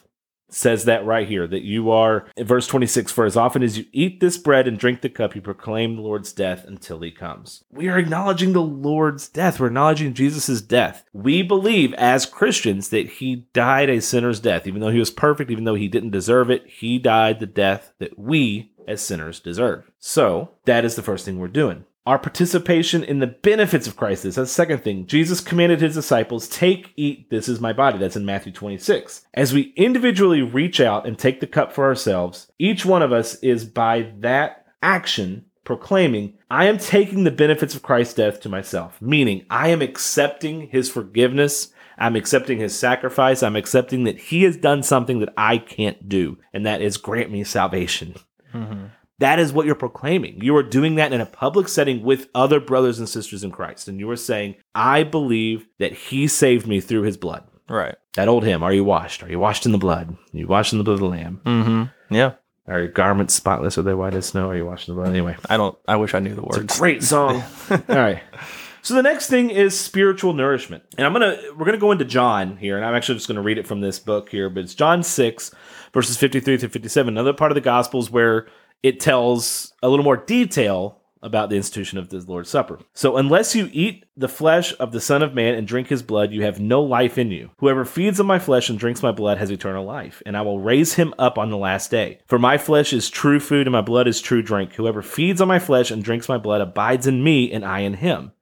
[0.50, 4.20] Says that right here that you are verse 26 for as often as you eat
[4.20, 7.64] this bread and drink the cup you proclaim the lord's death until he comes.
[7.72, 9.60] We are acknowledging the lord's death.
[9.60, 11.06] We're acknowledging jesus' death.
[11.12, 14.68] We believe as christians that he died a sinner's death.
[14.68, 17.94] Even though he was perfect even though he didn't deserve it he died the death
[17.98, 19.90] that we as sinners deserve.
[19.98, 24.26] So that is the first thing we're doing our participation in the benefits of Christ
[24.26, 24.36] is.
[24.36, 25.06] That's the second thing.
[25.06, 27.98] Jesus commanded his disciples, Take, eat, this is my body.
[27.98, 29.26] That's in Matthew 26.
[29.34, 33.36] As we individually reach out and take the cup for ourselves, each one of us
[33.36, 39.02] is by that action proclaiming, I am taking the benefits of Christ's death to myself,
[39.02, 41.72] meaning I am accepting his forgiveness.
[41.98, 43.42] I'm accepting his sacrifice.
[43.44, 47.32] I'm accepting that he has done something that I can't do, and that is grant
[47.32, 48.16] me salvation.
[48.54, 48.90] Mhm.
[49.24, 50.42] That is what you're proclaiming.
[50.44, 53.88] You are doing that in a public setting with other brothers and sisters in Christ.
[53.88, 57.46] And you are saying, I believe that he saved me through his blood.
[57.70, 57.96] right.
[58.16, 59.24] That old hymn, Are you washed?
[59.24, 60.10] Are you washed in the blood?
[60.12, 61.40] Are you washed in the blood of the Lamb?
[61.46, 62.14] Mm-hmm.
[62.14, 62.34] Yeah.
[62.68, 63.78] Are your garments spotless?
[63.78, 64.50] Are they white as snow?
[64.50, 65.10] Are you washed in the blood?
[65.12, 65.78] Anyway, I don't.
[65.88, 66.78] I wish I knew the words.
[66.78, 67.44] great song.
[67.72, 68.22] All right.
[68.84, 70.84] So the next thing is spiritual nourishment.
[70.98, 73.28] And I'm going to we're going to go into John here and I'm actually just
[73.30, 75.52] going to read it from this book here, but it's John 6
[75.94, 77.14] verses 53 through 57.
[77.14, 78.48] Another part of the gospels where
[78.84, 82.80] it tells a little more detail about the institution of the Lord's Supper.
[82.94, 86.34] So unless you eat the flesh of the Son of Man and drink his blood,
[86.34, 87.50] you have no life in you.
[87.60, 90.60] Whoever feeds on my flesh and drinks my blood has eternal life, and I will
[90.60, 92.20] raise him up on the last day.
[92.28, 94.74] For my flesh is true food and my blood is true drink.
[94.74, 97.94] Whoever feeds on my flesh and drinks my blood abides in me and I in
[97.94, 98.34] him.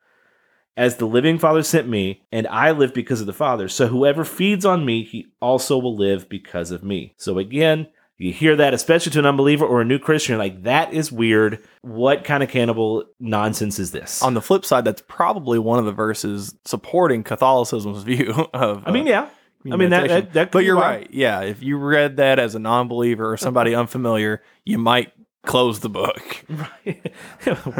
[0.75, 3.67] As the living Father sent me, and I live because of the Father.
[3.67, 7.13] So whoever feeds on me, he also will live because of me.
[7.17, 7.87] So again,
[8.21, 11.11] you hear that, especially to an unbeliever or a new Christian, you're like, that is
[11.11, 11.63] weird.
[11.81, 14.21] What kind of cannibal nonsense is this?
[14.21, 18.83] On the flip side, that's probably one of the verses supporting Catholicism's view of.
[18.85, 19.29] I mean, yeah.
[19.71, 20.95] I mean, that, that, that could but be you're why.
[20.95, 21.07] right.
[21.11, 25.89] Yeah, if you read that as a non-believer or somebody unfamiliar, you might close the
[25.89, 26.43] book.
[26.83, 27.11] Right.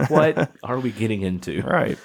[0.09, 1.61] what are we getting into?
[1.61, 1.97] Right.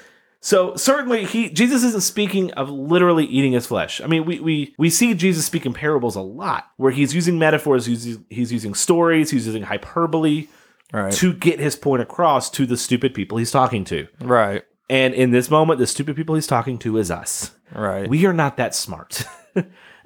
[0.47, 4.01] So certainly he Jesus isn't speaking of literally eating his flesh.
[4.01, 7.37] I mean, we we we see Jesus speak in parables a lot where he's using
[7.37, 10.47] metaphors, he's, he's using stories, he's using hyperbole
[10.93, 11.13] Right.
[11.15, 14.07] to get his point across to the stupid people he's talking to.
[14.21, 14.63] Right.
[14.89, 17.51] And in this moment, the stupid people he's talking to is us.
[17.75, 18.09] Right.
[18.09, 19.25] We are not that smart.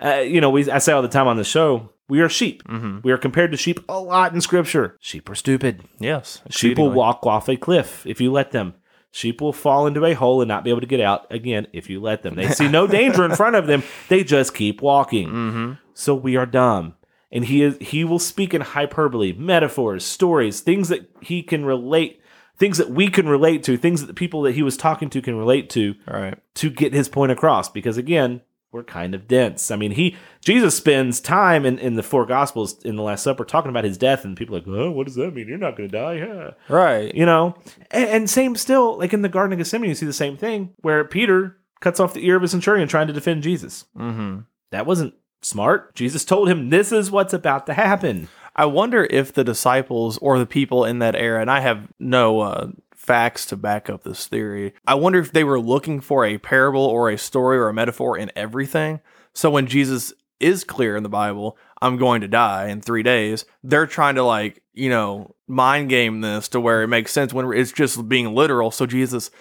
[0.03, 2.62] uh, you know, we I say all the time on the show, we are sheep.
[2.64, 3.00] Mm-hmm.
[3.03, 4.96] We are compared to sheep a lot in scripture.
[5.00, 5.85] Sheep are stupid.
[5.98, 6.40] yes.
[6.48, 8.72] Sheep will walk off a cliff if you let them.
[9.12, 11.90] Sheep will fall into a hole and not be able to get out again if
[11.90, 12.37] you let them.
[12.37, 13.83] They see no danger in front of them.
[14.09, 15.29] They just keep walking.
[15.29, 15.73] Mm-hmm.
[15.94, 16.94] So we are dumb.
[17.33, 22.20] And he is he will speak in hyperbole, metaphors, stories, things that he can relate,
[22.59, 25.23] things that we can relate to, things that the people that he was talking to
[25.23, 26.38] can relate to Right.
[26.57, 28.40] to get his point across because again
[28.72, 29.70] we're kind of dense.
[29.70, 33.44] I mean he jesus spends time in, in the four gospels in the last supper
[33.44, 35.48] talking about his death and people are like oh what does that mean?
[35.48, 37.14] You're not going to die yeah Right.
[37.14, 37.56] you know?
[37.90, 40.74] And, and same still like in the garden of gethsemane you see the same thing
[40.83, 43.85] where peter cuts off the ear of a centurion trying to defend jesus.
[43.96, 44.40] Mm-hmm.
[44.70, 45.94] that wasn't smart.
[45.94, 48.28] Jesus told him this is what's about to happen.
[48.54, 52.40] I wonder if the disciples or the people in that era, and I have no
[52.40, 52.66] uh,
[53.11, 56.85] facts to back up this theory, I wonder if they were looking for a parable
[56.85, 59.01] or a story or a metaphor in everything.
[59.35, 63.46] So when Jesus is clear in the Bible, I'm going to die in three days,
[63.64, 67.53] they're trying to, like, you know, mind game this to where it makes sense when
[67.53, 68.70] it's just being literal.
[68.70, 69.33] So Jesus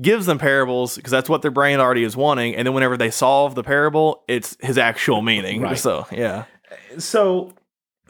[0.00, 2.54] gives them parables because that's what their brain already is wanting.
[2.54, 5.60] And then whenever they solve the parable, it's his actual meaning.
[5.60, 5.76] Right.
[5.76, 6.44] So, yeah.
[6.98, 7.52] so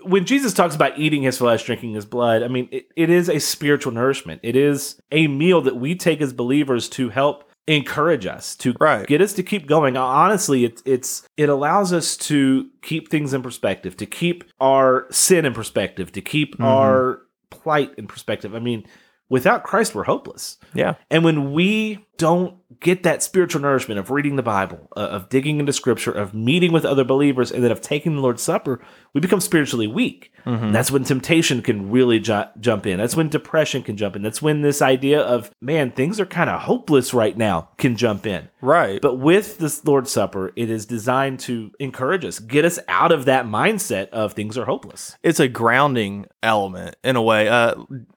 [0.03, 3.29] when Jesus talks about eating his flesh, drinking his blood, I mean, it, it is
[3.29, 4.41] a spiritual nourishment.
[4.45, 9.07] It is a meal that we take as believers to help encourage us to Right.
[9.07, 9.97] get us to keep going.
[9.97, 15.45] Honestly, it, it's it allows us to keep things in perspective, to keep our sin
[15.45, 16.65] in perspective, to keep Mm-hmm.
[16.65, 18.55] our plight in perspective.
[18.55, 18.85] I mean,
[19.29, 20.57] without Christ, we're hopeless.
[20.75, 20.95] Yeah.
[21.11, 25.59] And when we don't get that spiritual nourishment of reading the Bible, uh, of digging
[25.61, 28.81] into scripture, of meeting with other believers, and then of taking the Lord's Supper,
[29.13, 30.33] we become spiritually weak.
[30.73, 32.97] That's when temptation can really ju- jump in.
[32.99, 34.23] That's when depression can jump in.
[34.23, 38.25] That's when this idea of, man, things are kind of hopeless right now can jump
[38.27, 38.49] in.
[38.61, 39.01] Right.
[39.01, 43.25] But with this Lord's Supper, it is designed to encourage us, get us out of
[43.27, 45.17] that mindset of things are hopeless.
[45.23, 47.49] it's a grounding element in a way.
[47.49, 47.75] Uh,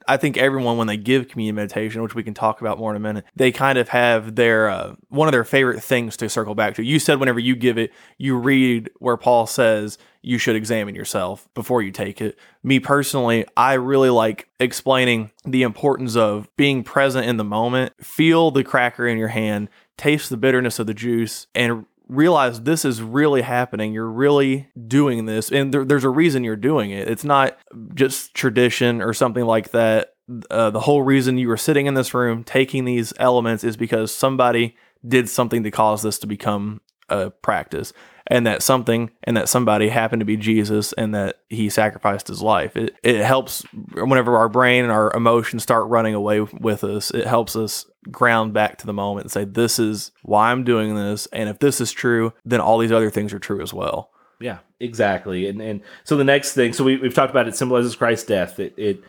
[0.08, 2.98] I think everyone, when they give communion meditation, which we can talk about more in
[2.98, 6.56] a minute, they kind of have their uh, one of their favorite things to circle
[6.56, 6.84] back to.
[6.84, 11.48] You said whenever you give it, you read where Paul says you should examine yourself
[11.54, 12.38] before you take it.
[12.64, 18.52] Me personally, I really like explaining the importance of being present in the moment, feel
[18.52, 23.02] the cracker in your hand, taste the bitterness of the juice, and realize this is
[23.02, 23.94] really happening.
[23.94, 27.08] You're really doing this, and there, there's a reason you're doing it.
[27.08, 27.58] It's not
[27.94, 30.16] just tradition or something like that.
[30.50, 34.14] Uh, the whole reason you were sitting in this room taking these elements is because
[34.14, 34.76] somebody
[35.06, 37.92] did something to cause this to become a practice,
[38.28, 42.42] and that something and that somebody happened to be Jesus, and that he sacrificed his
[42.42, 42.76] life.
[42.76, 47.12] It it helps whenever our brain and our emotions start running away with us.
[47.12, 50.96] It helps us ground back to the moment and say, "This is why I'm doing
[50.96, 54.12] this, and if this is true, then all these other things are true as well."
[54.40, 55.48] Yeah, exactly.
[55.48, 58.60] And and so the next thing, so we, we've talked about it symbolizes Christ's death.
[58.60, 59.04] It, it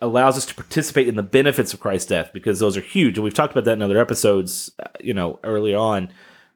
[0.00, 3.18] allows us to participate in the benefits of Christ's death because those are huge.
[3.18, 6.10] And we've talked about that in other episodes, uh, you know, early on,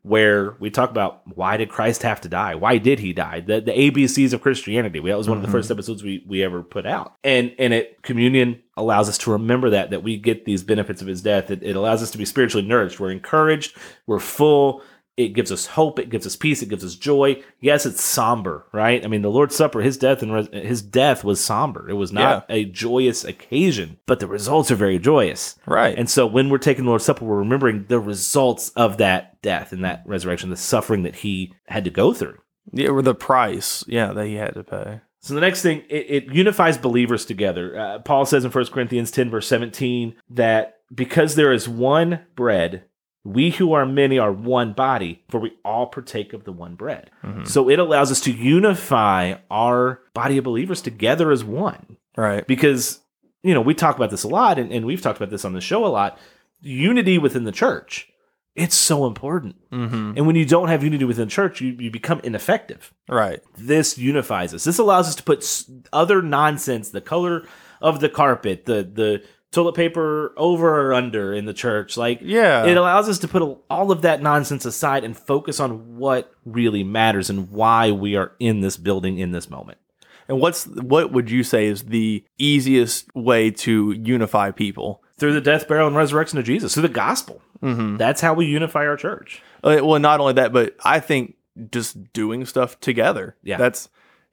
[0.05, 2.55] where we talk about why did Christ have to die?
[2.55, 3.41] Why did he die?
[3.41, 5.01] The, the ABCs of Christianity.
[5.01, 5.79] That was one of the first mm-hmm.
[5.79, 7.15] episodes we, we ever put out.
[7.25, 11.09] And and it communion allows us to remember that that we get these benefits of
[11.09, 11.51] his death.
[11.51, 13.01] It, it allows us to be spiritually nourished.
[13.01, 13.79] We're encouraged.
[14.07, 14.83] We're full.
[15.17, 15.99] It gives us hope.
[15.99, 16.61] It gives us peace.
[16.63, 17.43] It gives us joy.
[17.61, 19.05] Yes, it's somber, right?
[19.05, 21.89] I mean, the Lord's Supper, his death and res- his death was somber.
[21.89, 25.57] It was not a joyous occasion, but the results are very joyous.
[25.67, 25.97] Right.
[25.97, 29.73] And so when we're taking the Lord's Supper, we're remembering the results of that death
[29.73, 32.39] and that resurrection, the suffering that he had to go through.
[32.73, 35.01] Yeah, or the price, yeah, that he had to pay.
[35.21, 37.79] So the next thing, it, it unifies believers together.
[37.79, 42.85] Uh, Paul says in 1 Corinthians 10, verse 17, that because there is one bread,
[43.25, 47.11] we who are many are one body, for we all partake of the one bread.
[47.45, 51.97] So it allows us to unify our body of believers together as one.
[52.17, 52.47] Right.
[52.47, 53.01] Because,
[53.43, 55.55] you know, we talk about this a lot, and, and we've talked about this on
[55.55, 56.19] the show a lot.
[56.61, 58.09] Unity within the church
[58.55, 59.57] It's so important.
[59.71, 60.13] Mm-hmm.
[60.17, 62.93] And when you don't have unity within the church, you, you become ineffective.
[63.09, 63.43] Right.
[63.57, 64.63] This unifies us.
[64.63, 67.47] This allows us to put other nonsense, the color
[67.81, 72.65] of the carpet, the the toilet paper over or under in the church, like Yeah.
[72.67, 76.85] it allows us to put all of that nonsense aside and focus on what really
[76.85, 79.79] matters and why we are in this building in this moment.
[80.27, 85.03] and what's what would you say is the easiest way to unify people?
[85.19, 87.43] Through the death, burial, and resurrection of Jesus, through the gospel.
[87.63, 87.99] Mm-hmm.
[87.99, 89.43] That's how we unify our church.
[89.63, 91.37] well, not only that, but I think
[91.71, 93.37] just doing stuff together.
[93.43, 93.59] Yeah.
[93.59, 93.89] That's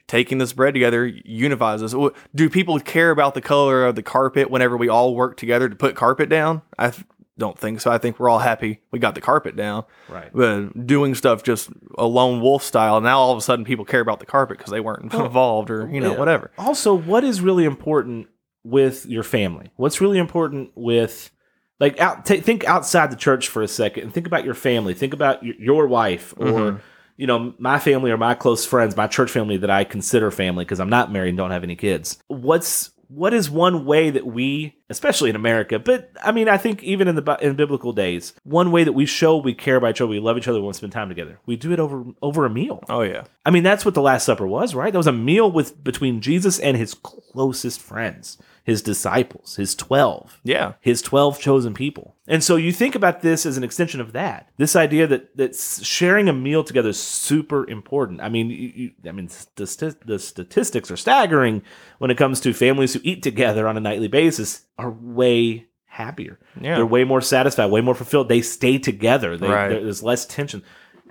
[0.08, 1.94] taking this bread together unifies us.
[2.36, 5.76] Do people care about the color of the carpet whenever we all work together to
[5.76, 6.62] put carpet down?
[6.78, 7.06] I th-
[7.38, 7.90] don't think so.
[7.92, 9.86] I think we're all happy we got the carpet down.
[10.10, 10.30] Right.
[10.34, 14.02] But doing stuff just a lone wolf style, now all of a sudden people care
[14.02, 16.20] about the carpet because they weren't involved or you know Yeah.
[16.20, 16.52] whatever.
[16.58, 18.28] Also, what is really important
[18.64, 19.72] with your family?
[19.78, 21.32] What's really important with
[21.80, 24.94] like out ta think outside the church for a second and think about your family.
[24.94, 26.80] Think about your, your wife or Mhm.
[27.22, 30.66] You know my family or my close friends, my church family that I consider family
[30.66, 32.18] because I'm not married and don't have any kids.
[32.28, 36.82] What's what is one way that we, especially in America, but I mean, I think
[36.82, 40.02] even in the in biblical days, one way that we show we care about each
[40.02, 41.38] other, we love each other, we want to spend time together.
[41.46, 42.84] We do it over over a meal.
[42.90, 44.92] Oh yeah, I mean, that's what the Last Supper was, right?
[44.92, 50.40] That was a meal with between Jesus and his closest friends, his disciples, his 12,
[50.44, 52.16] yeah, his 12 chosen people.
[52.28, 54.50] And so you think about this as an extension of that.
[54.58, 58.22] This idea that that sharing a meal together is super important.
[58.22, 61.64] I mean, you, you, I mean the, sti- the statistics are staggering
[61.98, 66.40] when it comes to families who eat together on a nightly basis are way happier.
[66.60, 66.76] Yeah.
[66.76, 68.30] They're way more satisfied, way more fulfilled.
[68.30, 69.38] They stay together.
[69.38, 69.70] They, Right.
[69.70, 70.64] There's less tension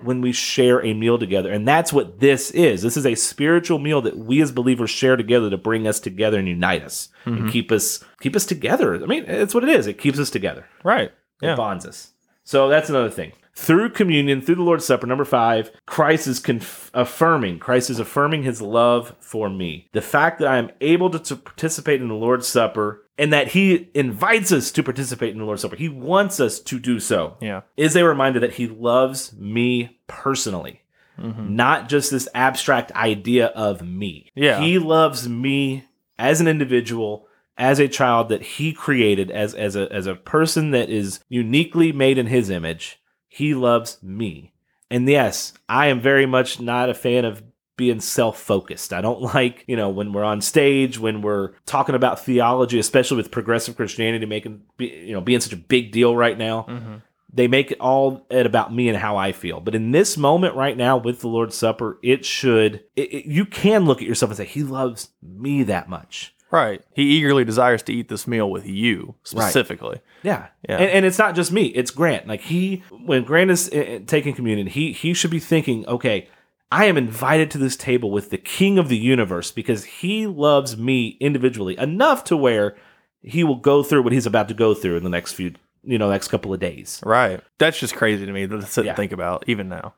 [0.03, 1.51] when we share a meal together.
[1.51, 2.81] And that's what this is.
[2.81, 6.39] This is a spiritual meal that we as believers share together to bring us together
[6.39, 7.43] and unite us Mm-hmm.
[7.43, 8.95] and keep us keep us together.
[8.95, 9.85] I mean, it's what it is.
[9.85, 10.65] It keeps us together.
[10.83, 11.11] right.
[11.41, 12.13] It Yeah, bonds us.
[12.43, 13.33] So that's another thing.
[13.53, 17.59] Through communion, through the Lord's Supper, number five, Christ is conf- affirming.
[17.59, 19.89] Christ is affirming his love for me.
[19.93, 23.49] The fact that I am able to, to participate in the Lord's Supper and that
[23.49, 27.37] he invites us to participate in the Lord's Supper, he wants us to do so,
[27.39, 30.81] yeah, is a reminder that he loves me personally,
[31.19, 31.55] Mm-hmm.
[31.55, 34.31] not just this abstract idea of me.
[34.33, 34.59] Yeah.
[34.59, 35.85] He loves me
[36.17, 40.71] as an individual, as a child that he created, as as a as a person
[40.71, 42.99] that is uniquely made in his image.
[43.27, 44.53] He loves me.
[44.89, 47.43] And yes, I am very much not a fan of
[47.81, 48.93] being self-focused.
[48.93, 53.17] I don't like, you know, when we're on stage, when we're talking about theology, especially
[53.17, 56.95] with progressive Christianity making you know, being such a big deal right now mm-hmm.
[57.33, 59.59] they make it all it about me and how I feel.
[59.61, 63.45] But in this moment right now with the Lord's Supper, it should it, it- you
[63.45, 66.35] can look at yourself and say, He loves me that much.
[66.51, 66.81] right.
[66.93, 70.01] He eagerly desires to eat this meal with you specifically.
[70.21, 70.77] Yeah, Yeah.
[70.77, 72.27] And, and it's not just me; it's Grant.
[72.27, 76.27] Like he, when Grant is uh, uh, taking communion, he he should be thinking, okay.
[76.71, 80.77] I am invited to this table with the King of the universe because he loves
[80.77, 82.77] me individually enough to where
[83.21, 85.53] he will go through what he's about to go through in the next few,
[85.83, 87.01] you know, next couple of days.
[87.05, 87.41] Right.
[87.59, 88.91] That's just crazy to me to sit Yeah.
[88.91, 89.93] and think about even now.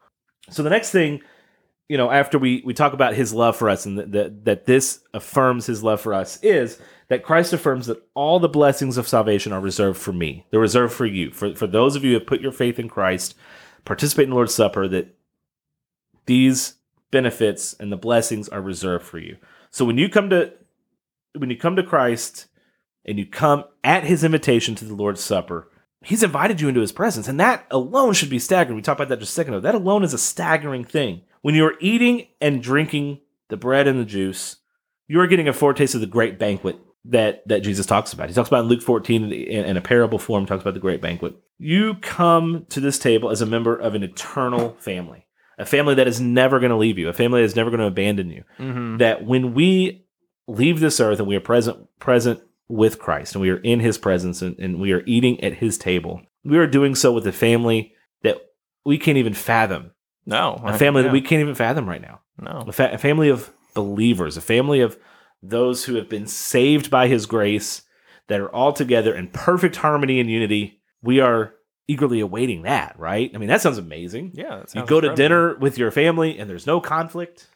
[0.49, 1.21] So the next thing,
[1.87, 4.65] you know, after we we talk about his love for us and that that, that
[4.65, 9.07] this affirms his love for us is that Christ affirms that all the blessings of
[9.07, 10.45] salvation are reserved for me.
[10.49, 11.31] They're reserved for you.
[11.31, 13.35] For for those of you who have put your faith in Christ,
[13.85, 15.15] participate in the Lord's Supper that
[16.25, 16.75] these
[17.11, 19.37] benefits and the blessings are reserved for you.
[19.71, 20.53] So when you come to
[21.35, 22.47] when you come to Christ
[23.05, 25.69] and you come at his invitation to the Lord's Supper,
[26.03, 27.27] he's invited you into his presence.
[27.27, 28.75] And that alone should be staggering.
[28.75, 29.61] We talked about that just a second ago.
[29.61, 31.21] That alone is a staggering thing.
[31.41, 34.57] When you're eating and drinking the bread and the juice,
[35.07, 38.29] you are getting a foretaste of the great banquet that, that Jesus talks about.
[38.29, 41.01] He talks about in Luke 14 in, in a parable form, talks about the great
[41.01, 41.35] banquet.
[41.57, 45.22] You come to this table as a member of an eternal family,
[45.57, 47.79] a family that is never going to leave you, a family that is never going
[47.79, 48.97] to abandon you Mm-hmm.
[48.97, 50.05] that when we
[50.47, 53.97] leave this earth and we are present present with Christ and we are in his
[53.97, 57.31] presence and, and we are eating at his table, we are doing so with a
[57.31, 58.37] family that
[58.85, 59.91] we can't even fathom.
[60.25, 60.61] No.
[60.65, 62.21] A family that we can't even fathom right now.
[62.39, 62.63] No.
[62.67, 64.97] A, fa- a family of believers, a family of
[65.41, 67.83] those who have been saved by his grace
[68.27, 70.81] that are all together in perfect harmony and unity.
[71.01, 71.53] We are
[71.87, 73.31] eagerly awaiting that, right?
[73.33, 74.31] I mean, that sounds amazing.
[74.33, 74.57] Yeah.
[74.57, 77.47] that You sounds go to dinner with your family and there's no conflict,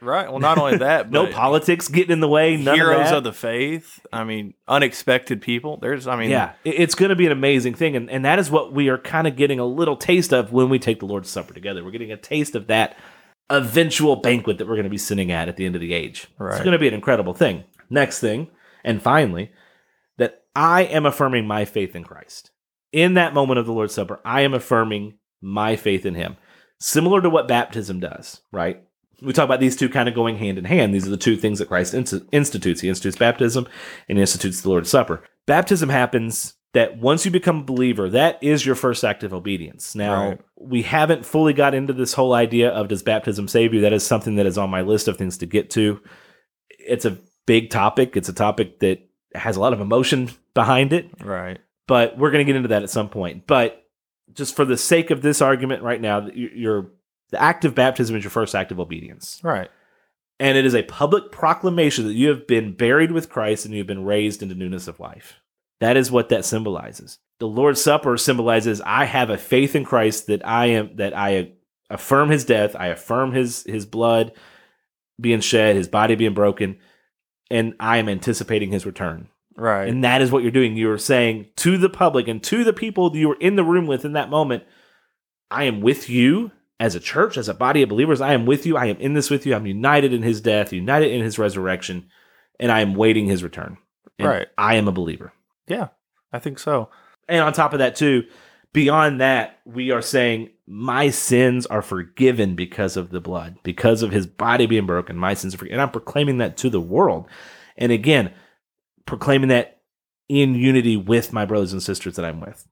[0.00, 0.30] Right.
[0.30, 3.16] Well, not only that, no politics getting in the way, none heroes of that.
[3.16, 4.00] of the faith.
[4.12, 5.76] I mean, unexpected people.
[5.76, 8.50] There's, I mean, yeah, it's going to be an amazing thing, and and that is
[8.50, 11.28] what we are kind of getting a little taste of when we take the Lord's
[11.28, 11.84] Supper together.
[11.84, 12.96] We're getting a taste of that
[13.50, 16.28] eventual banquet that we're going to be sitting at at the end of the age.
[16.40, 17.64] It's going to be an incredible thing.
[17.90, 18.48] Next thing,
[18.84, 19.52] and finally,
[20.16, 22.52] that I am affirming my faith in Christ.
[22.92, 26.36] In that moment of the Lord's Supper, I am affirming my faith in him.
[26.78, 28.82] Similar to what baptism does, right?
[29.22, 30.94] We talk about these two kind of going hand in hand.
[30.94, 32.80] These are the two things that Christ institutes.
[32.80, 33.68] He institutes baptism
[34.08, 35.22] and he institutes the Lord's Supper.
[35.46, 39.94] Baptism happens that once you become a believer, that is your first act of obedience.
[39.94, 40.40] Now, Right.
[40.56, 43.80] we haven't fully got into this whole idea of does baptism save you?
[43.82, 46.00] That is something that is on my list of things to get to.
[46.78, 48.16] It's a big topic.
[48.16, 49.00] It's a topic that
[49.34, 51.58] has a lot of emotion behind it, Right.
[51.90, 53.48] But we're going to get into that at some point.
[53.48, 53.84] But
[54.32, 56.92] just for the sake of this argument right now, your
[57.30, 59.40] the act of baptism is your first act of obedience.
[59.42, 59.68] Right.
[60.38, 63.80] And it is a public proclamation that you have been buried with Christ and you
[63.80, 65.40] have been raised into newness of life.
[65.80, 67.18] That is what that symbolizes.
[67.40, 71.54] The Lord's Supper symbolizes I have a faith in Christ that I am that I
[71.90, 74.30] affirm his death, I affirm his his blood
[75.20, 76.78] being shed, his body being broken,
[77.50, 79.26] and I am anticipating his return.
[79.56, 79.88] Right.
[79.88, 80.76] And that is what you're doing.
[80.76, 84.04] You're saying to the public and to the people you were in the room with
[84.04, 84.64] in that moment,
[85.50, 88.20] I am with you as a church, as a body of believers.
[88.20, 88.76] I am with you.
[88.76, 89.54] I am in this with you.
[89.54, 92.08] I'm united in his death, united in his resurrection,
[92.58, 93.76] and I am waiting his return.
[94.18, 94.48] And Right.
[94.56, 95.32] I am a believer.
[95.66, 95.88] yeah,
[96.32, 96.88] I think so.
[97.28, 98.24] And on top of that, too,
[98.72, 104.12] beyond that, we are saying my sins are forgiven because of the blood, because of
[104.12, 105.16] his body being broken.
[105.16, 105.74] My sins are forgiven.
[105.74, 107.26] And I'm proclaiming that to the world.
[107.76, 108.32] And again,
[109.06, 109.80] proclaiming that
[110.28, 112.66] in unity with my brothers and sisters that I'm with.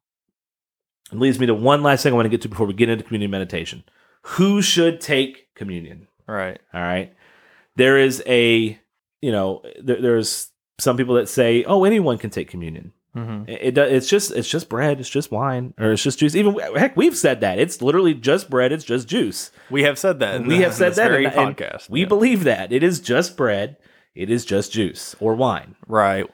[1.12, 2.88] It leads me to one last thing I want to get to before we get
[2.88, 3.82] into communion meditation.
[4.22, 6.06] Who should take communion?
[6.26, 6.60] Right.
[6.74, 7.14] All right.
[7.76, 8.78] There is a,
[9.22, 12.92] you know, there, there's some people that say, oh, anyone can take communion.
[13.14, 16.18] hmm It, it does- it's just it's just bread, it's just wine, or it's just
[16.18, 16.34] juice.
[16.36, 19.50] Even heck, we've said that it's literally just bread, it's just juice.
[19.70, 20.42] We have said that.
[20.42, 21.88] we the- have said that in- podcast.
[21.88, 22.06] We Yeah.
[22.08, 23.76] believe that it is just bread,
[24.18, 25.76] it is just juice or wine.
[25.86, 26.26] right.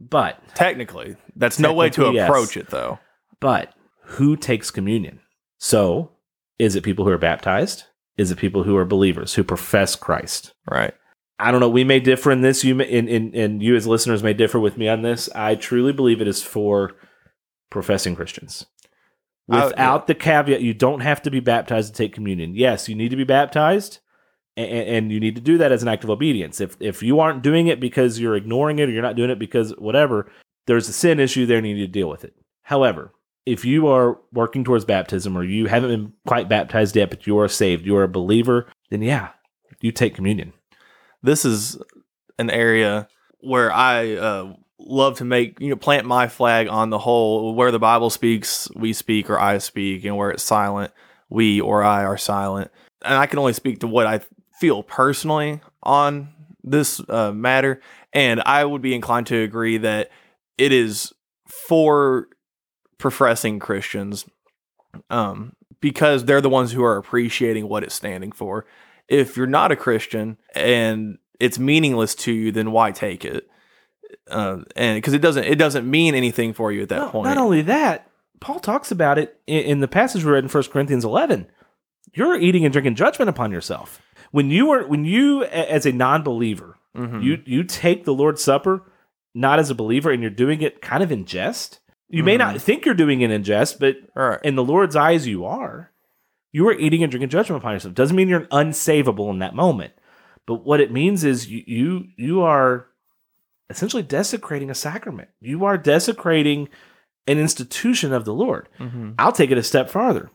[0.00, 2.28] But Technically, that's no way to Technically, yes.
[2.28, 2.98] approach it, though.
[3.40, 5.20] but who takes communion?
[5.58, 6.12] So
[6.58, 7.84] is it people who are baptized?
[8.16, 10.52] Is it people who are believers who profess Christ?
[10.70, 10.94] Right.
[11.40, 11.68] I don't know.
[11.68, 12.62] We may differ in this.
[12.64, 15.28] You may, in, in, and you as listeners may differ with me on this.
[15.34, 16.92] I truly believe it is for
[17.70, 18.66] professing Christians.
[19.50, 22.54] I- Without the caveat, you don't have to be baptized to take communion.
[22.54, 23.98] Yes, you need to be baptized,
[24.58, 26.60] and, and you need to do that as an act of obedience.
[26.60, 29.38] If if you aren't doing it because you're ignoring it or you're not doing it
[29.38, 30.30] because whatever,
[30.66, 32.34] there's a sin issue there, and you need to deal with it.
[32.62, 33.12] However,
[33.46, 37.38] if you are working towards baptism or you haven't been quite baptized yet, but you
[37.38, 39.30] are saved, you are a believer, then yeah,
[39.80, 40.52] you take communion.
[41.22, 41.78] this is
[42.38, 43.08] an area
[43.40, 47.70] where I uh, love to make you know plant my flag on the whole where
[47.70, 50.92] the Bible speaks we speak or I speak and where it's silent
[51.28, 52.70] we or I are silent
[53.02, 54.20] and I can only speak to what I
[54.60, 56.28] feel personally on
[56.62, 57.80] this uh, matter
[58.12, 60.10] and I would be inclined to agree that
[60.56, 61.12] it is
[61.46, 62.28] for
[62.98, 64.24] professing Christians
[65.10, 68.66] um, because they're the ones who are appreciating what it's standing for
[69.08, 73.48] if you're not a Christian and it's meaningless to you, then why take it?
[74.30, 77.24] Uh, and because it doesn't, it doesn't mean anything for you at that No, point.
[77.24, 80.62] Not only that, Paul talks about it in, in the passage we read in 1
[80.64, 81.50] Corinthians 11.
[82.14, 84.00] You're eating and drinking judgment upon yourself.
[84.30, 87.22] When you are, when you as a non-believer, Mhm.
[87.22, 88.82] you you take the Lord's Supper
[89.34, 91.80] not as a believer, and you're doing it kind of in jest.
[92.08, 94.40] You may not think you're doing it in jest, but right.
[94.42, 95.90] in the Lord's eyes, you are.
[96.52, 97.94] You are eating and drinking judgment upon yourself.
[97.94, 99.92] Doesn't mean you're unsavable in that moment,
[100.46, 102.86] but what it means is you you you are
[103.70, 105.28] essentially desecrating a sacrament.
[105.40, 106.68] You are desecrating
[107.26, 108.68] an institution of the Lord.
[108.78, 109.14] Mhm.
[109.18, 110.30] I'll take it a step farther.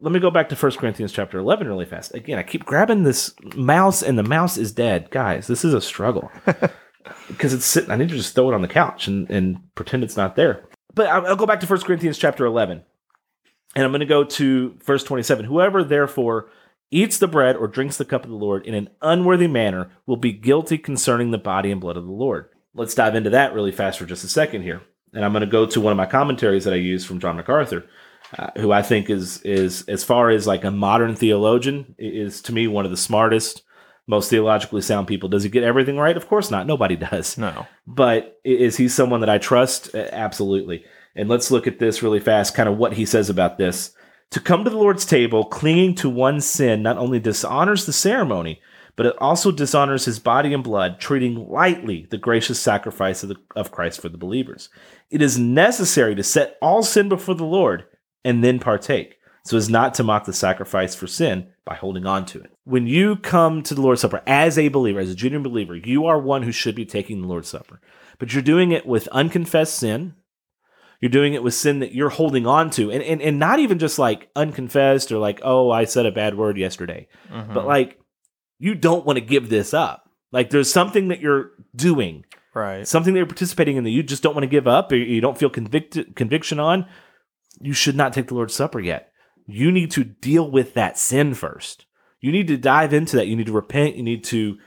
[0.00, 2.14] Let me go back to 1 Corinthians chapter 11 really fast.
[2.14, 5.10] Again, I keep grabbing this mouse and the mouse is dead.
[5.10, 6.30] Guys, this is a struggle.
[7.28, 10.04] because it's sitting, I need to just throw it on the couch and, and pretend
[10.04, 10.68] it's not there.
[10.94, 12.82] But I'll, I'll go back to 1 Corinthians chapter 11.
[13.74, 15.46] And I'm going to go to verse 27.
[15.46, 16.50] Whoever therefore
[16.90, 20.16] eats the bread or drinks the cup of the Lord in an unworthy manner will
[20.16, 22.48] be guilty concerning the body and blood of the Lord.
[22.74, 24.82] Let's dive into that really fast for just a second here.
[25.12, 27.36] And I'm going to go to one of my commentaries that I use from John
[27.36, 27.86] MacArthur,
[28.38, 32.52] uh, who I think is is as far as like a modern theologian is to
[32.52, 33.62] me one of the smartest,
[34.06, 35.28] most theologically sound people.
[35.28, 36.16] Does he get everything right?
[36.16, 36.66] Of course not.
[36.66, 37.66] Nobody does No.
[37.86, 39.94] but is he someone that I trust?
[39.94, 40.84] Absolutely.
[41.14, 43.92] And let's look at this really fast, kind of what he says about this.
[44.32, 48.60] To come to the Lord's table clinging to one sin not only dishonors the ceremony,
[48.96, 53.36] but it also dishonors his body and blood, treating lightly the gracious sacrifice of, the,
[53.54, 54.68] of Christ for the believers.
[55.10, 57.84] It is necessary to set all sin before the Lord
[58.26, 62.26] and then partake, so as not to mock the sacrifice for sin by holding on
[62.26, 62.50] to it.
[62.64, 66.04] When you come to the Lord's Supper as a believer, as a junior believer, you
[66.06, 67.80] are one who should be taking the Lord's Supper,
[68.18, 70.14] but you're doing it with unconfessed sin.
[71.00, 72.90] You're doing it with sin that you're holding on to.
[72.90, 76.36] And, and, and not even just like unconfessed or like, oh, I said a bad
[76.36, 77.52] word yesterday, Mhm.
[77.54, 78.00] but like
[78.58, 80.08] you don't want to give this up.
[80.32, 82.24] Like there's something that you're doing,
[82.54, 82.88] right.
[82.88, 85.20] something that you're participating in that you just don't want to give up or you
[85.20, 86.86] don't feel convicted conviction on.
[87.60, 89.12] You should not take the Lord's Supper yet.
[89.46, 91.86] You need to deal with that sin first.
[92.20, 93.28] You need to dive into that.
[93.28, 93.96] You need to repent.
[93.96, 94.58] You need to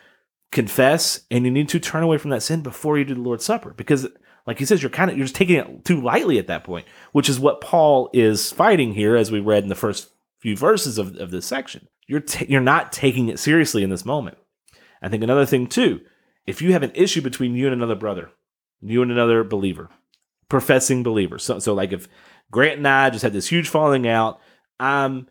[0.51, 3.45] confess and you need to turn away from that sin before you do the Lord's
[3.45, 3.73] Supper.
[3.75, 4.07] Because
[4.47, 6.87] like he says, you're kind of you're just taking it too lightly at that point,
[7.11, 10.09] which is what Paul is fighting here, as we read in the first
[10.39, 11.87] few verses of, of this section.
[12.07, 14.37] You're ta- you're not taking it seriously in this moment.
[15.01, 16.01] I think another thing too,
[16.47, 18.31] if you have an issue between you and another brother,
[18.81, 19.89] you and another believer,
[20.49, 21.37] professing believer.
[21.37, 22.07] So so like if
[22.51, 24.39] Grant and I just had this huge falling out,
[24.79, 25.27] um,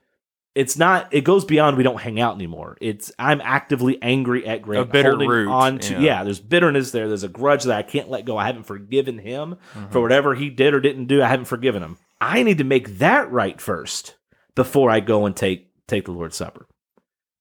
[0.54, 1.12] it's not.
[1.12, 1.76] It goes beyond.
[1.76, 2.76] We don't hang out anymore.
[2.80, 4.88] It's I'm actively angry at Grant.
[4.88, 6.00] A bitter root, On to yeah.
[6.00, 6.24] yeah.
[6.24, 7.06] There's bitterness there.
[7.06, 8.36] There's a grudge that I can't let go.
[8.36, 9.92] I haven't forgiven him Mhm.
[9.92, 11.22] for whatever he did or didn't do.
[11.22, 11.96] I haven't forgiven him.
[12.20, 14.16] I need to make that right first
[14.56, 16.66] before I go and take take the Lord's Supper.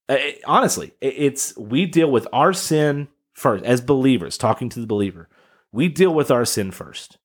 [0.08, 4.38] Uh, it- honestly, it- it's we deal with our sin first as believers.
[4.38, 5.28] Talking to the believer,
[5.72, 7.18] we deal with our sin first.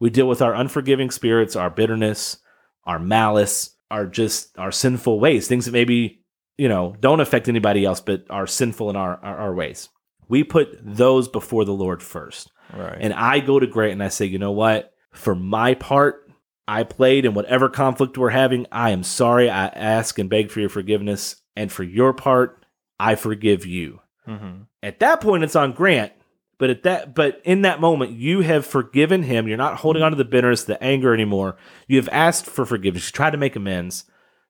[0.00, 2.38] We deal with our unforgiving spirits, our bitterness,
[2.84, 6.20] our malice, our just our sinful ways, things that maybe
[6.56, 9.88] you know don't affect anybody else, but are sinful in our our, our ways.
[10.28, 12.50] We put those before the Lord first.
[12.74, 12.98] Right.
[13.00, 14.92] And I go to Grant and I say, you know what?
[15.12, 16.30] For my part,
[16.68, 18.66] I played in whatever conflict we're having.
[18.70, 19.48] I am sorry.
[19.48, 21.36] I ask and beg for your forgiveness.
[21.56, 22.62] And for your part,
[23.00, 24.00] I forgive you.
[24.28, 24.66] Mhm.
[24.82, 26.12] At that point, it's on Grant.
[26.58, 29.46] But at that, but in that moment, you have forgiven him.
[29.46, 31.56] You're not holding on to the bitterness, the anger anymore.
[31.86, 33.08] You have asked for forgiveness.
[33.08, 34.04] You tried to make amends.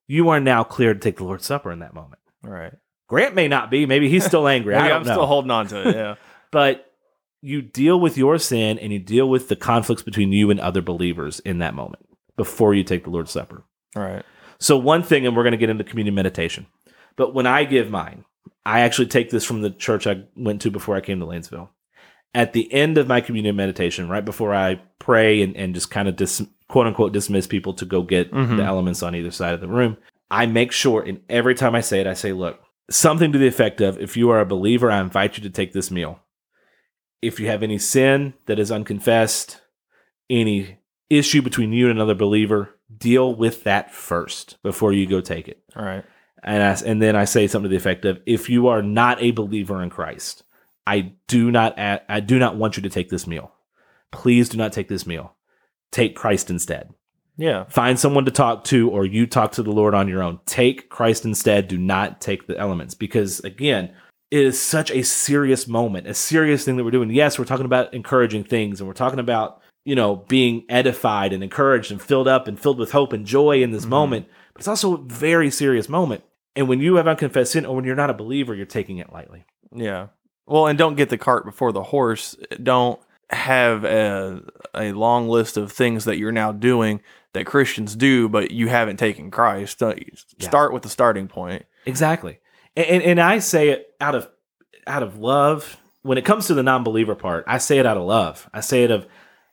[0.06, 2.20] You are now clear to take the Lord's Supper in that moment.
[2.42, 2.72] Right.
[3.08, 3.84] Grant may not be.
[3.84, 4.74] Maybe he's still angry.
[4.76, 5.94] I know still holding on to it.
[5.94, 6.14] Yeah.
[6.50, 6.90] but
[7.42, 10.80] you deal with your sin and you deal with the conflicts between you and other
[10.80, 12.04] believers in that moment
[12.36, 13.64] before you take the Lord's Supper.
[13.94, 14.24] right.
[14.60, 16.66] So, one thing, and we're going to get into communion meditation,
[17.16, 18.24] but when I give mine,
[18.66, 21.68] I actually take this from the church I went to before I came to Lanesville.
[22.34, 26.08] At the end of my communion meditation, right before I pray and, and just kind
[26.08, 28.58] of dis, quote unquote dismiss people to go get Mhm.
[28.58, 29.96] the elements on either side of the room,
[30.30, 32.60] I make sure, and every time I say it, I say, look,
[32.90, 35.72] something to the effect of if you are a believer, I invite you to take
[35.72, 36.20] this meal.
[37.22, 39.60] If you have any sin that is unconfessed,
[40.30, 40.78] any
[41.10, 45.62] issue between you and another believer, deal with that first before you go take it.
[45.74, 46.04] All right.
[46.44, 49.20] And I, and then I say something to the effect of if you are not
[49.22, 50.44] a believer in Christ,
[50.88, 53.52] I do not I do not want you to take this meal.
[54.10, 55.34] Please do not take this meal.
[55.92, 56.94] Take Christ instead.
[57.36, 57.64] Yeah.
[57.68, 60.40] Find someone to talk to, or you talk to the Lord on your own.
[60.44, 61.68] Take Christ instead.
[61.68, 63.94] Do not take the elements because, again,
[64.30, 67.10] it is such a serious moment, a serious thing that we're doing.
[67.10, 71.42] Yes, we're talking about encouraging things, and we're talking about you know being edified and
[71.42, 73.90] encouraged and filled up and filled with hope and joy in this Mhm.
[73.90, 74.26] moment.
[74.52, 76.24] But it's also a very serious moment.
[76.56, 79.12] And when you have unconfessed sin, or when you're not a believer, you're taking it
[79.12, 79.44] lightly.
[79.72, 80.08] Yeah.
[80.48, 82.36] Well, and don't get the cart before the horse.
[82.62, 82.98] Don't
[83.30, 84.42] have a,
[84.74, 87.00] a long list of things that you're now doing
[87.34, 89.78] that Christians do, but you haven't taken Christ.
[89.80, 89.98] Don't-
[90.38, 90.48] Yeah.
[90.48, 91.66] Start with the starting point.
[91.84, 92.38] Exactly.
[92.76, 94.28] And, and and I say it out of
[94.86, 95.76] out of love.
[96.02, 98.48] When it comes to the non-believer part, I say it out of love.
[98.54, 99.06] I say it of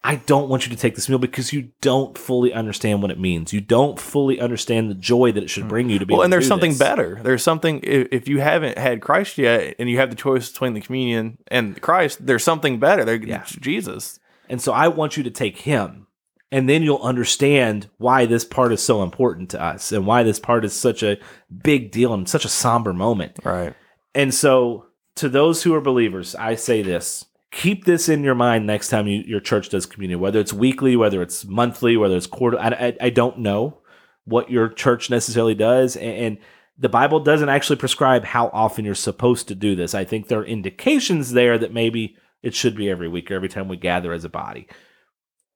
[0.08, 3.20] I don't want you to take this meal because you don't fully understand what it
[3.20, 3.52] means.
[3.52, 6.14] You don't fully understand the joy that it should bring you to be.
[6.14, 6.78] Well, and there's something this.
[6.78, 7.20] better.
[7.24, 10.76] There's something if, if you haven't had Christ yet, and you have the choice between
[10.76, 13.04] the communion and Christ, there's something better.
[13.04, 13.46] There, Yeah.
[13.60, 14.20] Jesus.
[14.48, 16.06] And so I want you to take him.
[16.52, 20.40] And then you'll understand why this part is so important to us and why this
[20.40, 21.18] part is such a
[21.64, 23.40] big deal and such a somber moment.
[23.44, 23.74] Right.
[24.14, 24.86] And so,
[25.16, 27.26] to those who are believers, I say this
[27.56, 30.98] keep this in your mind next time you, your church does communion, whether it's weekly,
[30.98, 32.60] whether it's monthly, whether it's quarter.
[32.60, 33.78] I, I, I don't know
[34.26, 35.96] what your church necessarily does.
[35.96, 36.38] And, and
[36.78, 39.96] the Bible doesn't actually prescribe how often you're supposed to do this.
[39.96, 43.48] I think there are indications there that maybe it should be every week or every
[43.48, 44.68] time we gather as a body.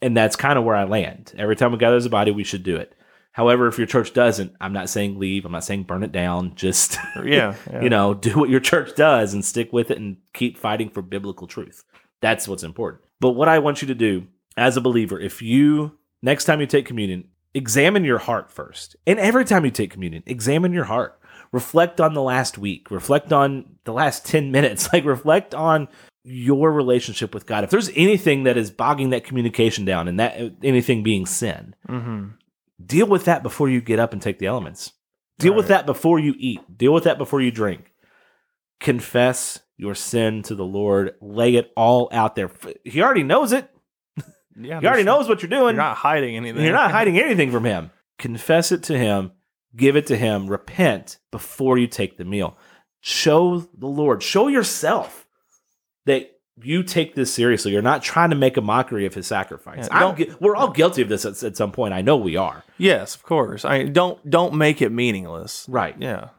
[0.01, 1.33] And that's kind of where I land.
[1.37, 2.95] Every time we gather as a body, we should do it.
[3.33, 5.45] However, if your church doesn't, I'm not saying leave.
[5.45, 6.55] I'm not saying burn it down.
[6.55, 7.55] Just Yeah.
[7.71, 7.81] yeah.
[7.81, 11.01] you know, do what your church does and stick with it and keep fighting for
[11.01, 11.83] biblical truth.
[12.21, 13.03] That's what's important.
[13.19, 16.67] But what I want you to do as a believer, if you next time you
[16.67, 18.95] take communion, examine your heart first.
[19.07, 21.19] And every time you take communion, examine your heart.
[21.51, 22.91] Reflect on the last week.
[22.91, 24.91] Reflect on the last 10 minutes.
[24.93, 25.87] Like reflect on
[26.23, 27.63] your relationship with God.
[27.63, 32.27] If there's anything that is bogging that communication down and that anything being sin, Mm-hmm.
[32.85, 34.91] deal with that before you get up and take the elements.
[35.39, 36.77] Deal with that before you eat.
[36.77, 37.93] Deal with that before you drink.
[38.79, 41.15] Confess your sin to the Lord.
[41.21, 42.51] Lay it all out there.
[42.83, 43.67] He already knows it.
[44.61, 45.75] Yeah, he already knows what you're doing.
[45.75, 46.61] You're not hiding anything.
[46.63, 47.91] you're not hiding anything from him.
[48.17, 49.31] Confess it to him,
[49.73, 52.57] give it to him, repent before you take the meal.
[52.99, 55.25] Show the Lord, show yourself
[56.05, 56.29] that
[56.61, 57.71] you take this seriously.
[57.71, 59.87] You're not trying to make a mockery of his sacrifice.
[59.89, 61.93] Yeah, gui- we're all guilty of this at, at some point.
[61.93, 62.65] I know we are.
[62.77, 63.63] Yes, of course.
[63.63, 65.65] I don't don't make it meaningless.
[65.69, 65.95] Right.
[65.97, 66.31] Yeah.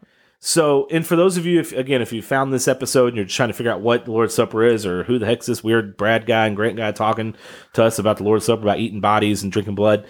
[0.43, 3.26] So, and for those of you, if, again, if you found this episode and you're
[3.26, 5.99] trying to figure out what the Lord's Supper is or who the heck's this weird
[5.99, 7.34] Brad guy and Grant guy talking
[7.74, 10.09] to us about the Lord's Supper, about eating bodies and drinking blood,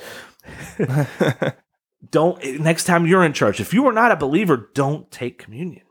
[2.10, 5.84] don't, next time you're in church, if you are not a believer, don't take communion.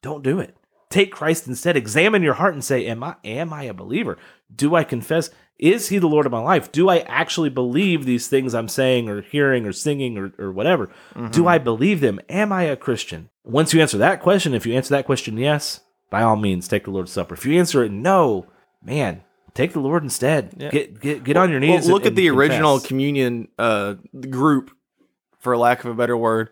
[0.00, 0.56] Don't do it.
[0.88, 1.76] Take Christ instead.
[1.76, 4.18] Examine your heart and say, Am I, am I a believer?
[4.54, 5.30] Do I confess?
[5.58, 6.72] Is he the Lord of my life?
[6.72, 10.86] Do I actually believe these things I'm saying or hearing or singing or, or whatever?
[11.14, 11.48] Do mm-hmm.
[11.48, 12.20] I believe them?
[12.28, 13.30] Am I a Christian?
[13.44, 15.80] Once you answer that question, if you answer that question yes,
[16.10, 17.34] by all means, take the Lord's Supper.
[17.34, 18.46] If you answer it no,
[18.82, 19.22] man,
[19.54, 20.54] take the Lord instead.
[20.56, 20.70] Yeah.
[20.70, 21.84] Get get get on your Well, knees.
[21.86, 23.94] and- look at and the original communion uh,
[24.30, 24.70] group,
[25.40, 26.50] for lack of a better word.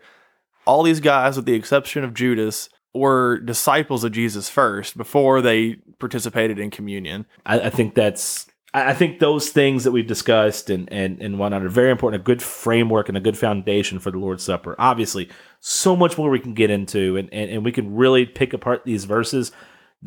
[0.65, 5.75] All these guys, with the exception of Judas, were disciples of Jesus first before they
[5.99, 7.25] participated in communion.
[7.45, 11.39] I, I think that's I I think those things that we've discussed and and and
[11.39, 12.21] whatnot are very important.
[12.21, 14.75] A good framework and a good foundation for the Lord's Supper.
[14.77, 15.29] Obviously,
[15.61, 18.83] so much more we can get into, and and, and we can really pick apart
[18.83, 19.51] these verses.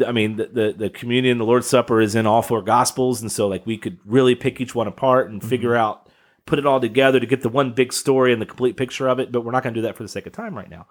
[0.05, 3.31] I mean, the, the the communion, the Lord's Supper is in all four Gospels, and
[3.31, 6.11] so like we could really pick each one apart and figure out,
[6.45, 9.21] put it all together to get the one big story and the complete picture of
[9.21, 9.31] it.
[9.31, 10.87] But we're not going to do that for the sake of time right now.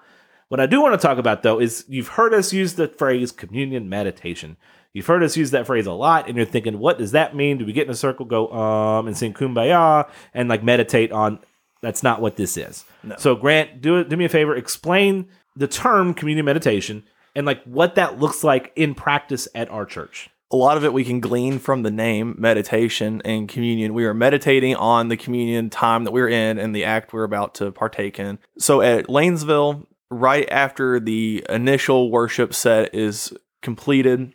[0.47, 3.33] What I do want to talk about though is you've heard us use the phrase
[3.33, 4.55] communion meditation.
[4.93, 7.57] You've heard us use that phrase a lot, and you're thinking, what does that mean?
[7.57, 11.39] Do we get in a circle, go um, and sing kumbaya and like meditate on?
[11.83, 12.83] That's not what this is.
[13.19, 14.03] So Grant, do.
[14.03, 14.55] Do me a favor.
[14.55, 17.03] Explain the term communion meditation
[17.35, 20.29] and like what that looks like in practice at our church.
[20.53, 23.95] a lot of it we can glean from the name meditation and communion.
[23.95, 27.55] We are meditating on the communion time that we're in and the act we're about
[27.55, 28.37] to partake in.
[28.59, 34.33] So at Lanesville, right after the initial worship set is completed,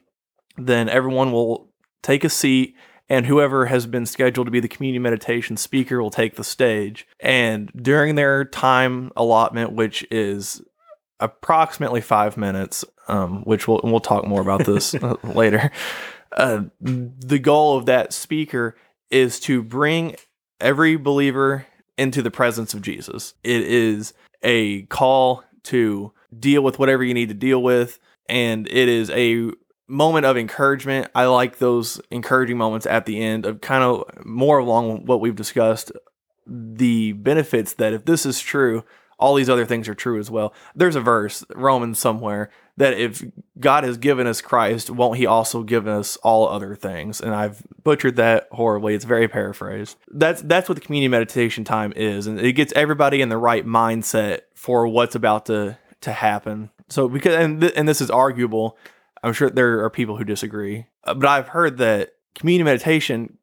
[0.56, 1.70] then everyone will
[2.02, 2.74] take a seat
[3.08, 7.06] and whoever has been scheduled to be the communion meditation speaker will take the stage.
[7.20, 10.62] And during their time allotment, which is
[11.20, 14.94] approximately five minutes, um, which we'll we'll talk more about this
[15.24, 15.70] later.
[16.32, 18.76] Uh, the goal of that speaker
[19.10, 20.14] is to bring
[20.60, 23.34] every believer into the presence of Jesus.
[23.42, 27.98] It is a call to deal with whatever you need to deal with,
[28.28, 29.50] and it is a
[29.88, 31.10] moment of encouragement.
[31.14, 35.34] I like those encouraging moments at the end of kind of more along what we've
[35.34, 35.90] discussed
[36.46, 38.84] the benefits that if this is true,
[39.18, 40.54] all these other things are true as well.
[40.74, 43.24] There's a verse, Romans somewhere, that if
[43.58, 47.20] God has given us Christ, won't he also give us all other things?
[47.20, 48.94] And I've butchered that horribly.
[48.94, 49.96] It's very paraphrased.
[50.08, 53.66] That's that's what the communion meditation time is, and it gets everybody in the right
[53.66, 56.70] mindset for what's about to to happen.
[56.88, 58.78] So because and th- and this is arguable,
[59.22, 63.38] I'm sure there are people who disagree, Uh, but I've heard that communion meditation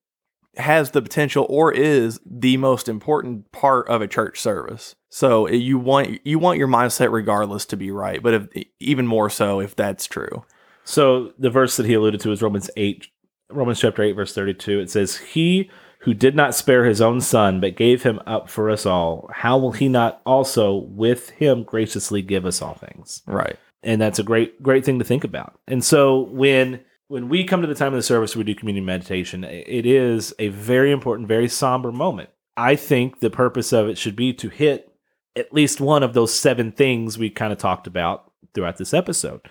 [0.57, 4.95] has the potential or is the most important part of a church service.
[5.09, 9.29] So you want you want your mindset regardless to be right, but if, even more
[9.29, 10.45] so if that's true.
[10.85, 13.07] So the verse that he alluded to is Romans 8,
[13.49, 14.79] Romans chapter 8, verse 32.
[14.79, 15.69] It says, He
[15.99, 19.57] who did not spare his own son, but gave him up for us all, how
[19.57, 23.23] will he not also with him graciously give us all things?
[23.25, 23.57] Right.
[23.85, 25.59] And that's a great, great thing to think about.
[25.67, 28.83] And so when when we come to the time of the service, we do communion
[28.83, 29.43] meditation.
[29.43, 32.31] It is a very important, very somber moment.
[32.57, 34.91] I think the purpose of it should be to hit
[35.35, 39.41] at least one of those seven things we kind of talked about throughout this episode,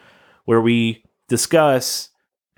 [0.47, 2.09] where we discuss,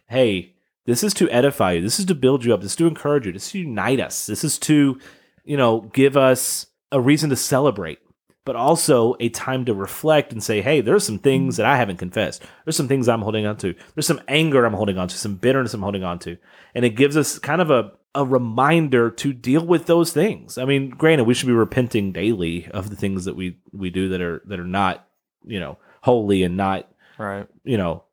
[0.08, 0.54] hey,
[0.86, 3.26] this is to edify you, this is to build you up, this is to encourage
[3.26, 4.98] you, this is to unite us, this is to,
[5.44, 7.98] you know, give us a reason to celebrate,
[8.46, 11.62] but also a time to reflect and say, hey, there's some things mm-hmm.
[11.62, 12.42] that I haven't confessed.
[12.64, 13.74] There's some things I'm holding on to.
[13.94, 16.38] There's some anger I'm holding on to, some bitterness I'm holding on to.
[16.74, 20.56] And it gives us kind of a a reminder to deal with those things.
[20.56, 24.08] I mean, granted, we should be repenting daily of the things that we we do
[24.08, 25.06] that are that are not,
[25.44, 26.88] you know, holy and not,
[27.18, 27.46] Right.
[27.64, 28.04] you know,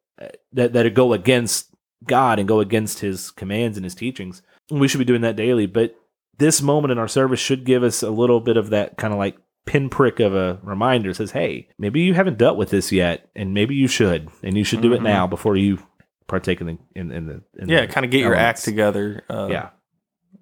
[0.52, 1.70] that that go against
[2.06, 4.42] God and go against His commands and His teachings.
[4.70, 5.68] We should be doing that daily.
[5.68, 5.96] But
[6.38, 9.20] this moment in our service should give us a little bit of that kind of
[9.20, 11.14] like pinprick of a reminder.
[11.14, 14.64] Says, "Hey, maybe you haven't dealt with this yet, and maybe you should, and you
[14.64, 15.04] should do it Mhm.
[15.04, 15.80] now before you
[16.28, 19.24] partake in the in, in the in Yeah, kind of get your act together.
[19.30, 19.70] Uh, Yeah,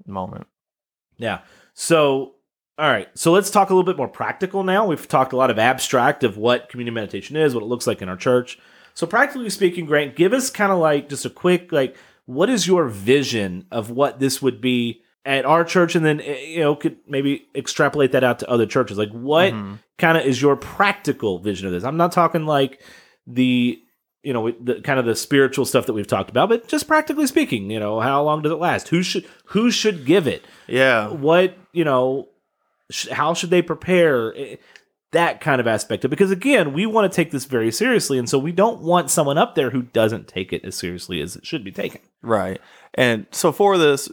[0.06, 0.48] Moment.
[1.18, 1.40] yeah.
[1.74, 2.36] So,
[2.78, 3.08] all right.
[3.16, 4.86] So let's talk a little bit more practical now.
[4.88, 8.02] We've talked a lot of abstract of what communion meditation is, what it looks like
[8.02, 8.60] in our church.
[8.94, 11.96] So, practically speaking, Grant, give us kind of like just a quick, like,
[12.26, 16.40] what is your vision of what this would be at our church, and then eh,
[16.46, 18.98] you know could maybe extrapolate that out to other churches.
[18.98, 19.80] Like, what Mhm.
[19.98, 21.84] kind of is your practical vision of this?
[21.84, 22.82] I'm not talking like
[23.28, 23.80] the
[24.24, 27.28] you know the kind of the spiritual stuff that we've talked about, but just practically
[27.28, 28.88] speaking, you know, how long does it last?
[28.90, 30.44] Who should who should give it?
[30.68, 31.08] Yeah.
[31.10, 32.28] What you know?
[32.90, 34.34] Sh- how should they prepare?
[34.36, 34.56] Eh,
[35.14, 38.30] That kind of aspect of because again, we want to take this very seriously, and
[38.30, 41.46] so we don't want someone up there who doesn't take it as seriously as it
[41.46, 42.00] should be taken.
[42.22, 42.62] Right.
[42.94, 44.10] And so for this,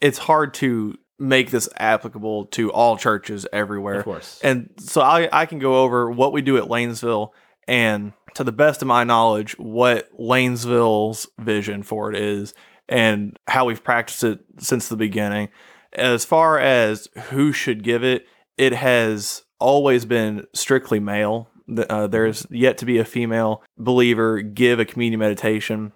[0.00, 4.00] it's hard to make this applicable to all churches everywhere.
[4.00, 7.30] Of course, And so I, I can go over what we do at Lanesville
[7.66, 12.54] and to the best of my knowledge, what Lanesville's vision for it is
[12.88, 15.48] and how we've practiced it since the beginning.
[15.94, 18.26] As far as who should give it,
[18.58, 21.48] it has always been strictly male.
[21.88, 25.92] Uh, there's yet to be a female believer give a communion meditation.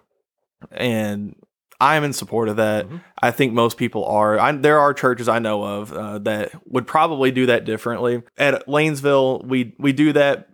[0.71, 1.35] And
[1.81, 2.87] I'm in support of that.
[2.87, 3.01] Mhm.
[3.21, 4.39] I think most people are.
[4.39, 8.21] I, there are churches I know of uh, that would probably do that differently.
[8.37, 10.47] At Lanesville, we we do that.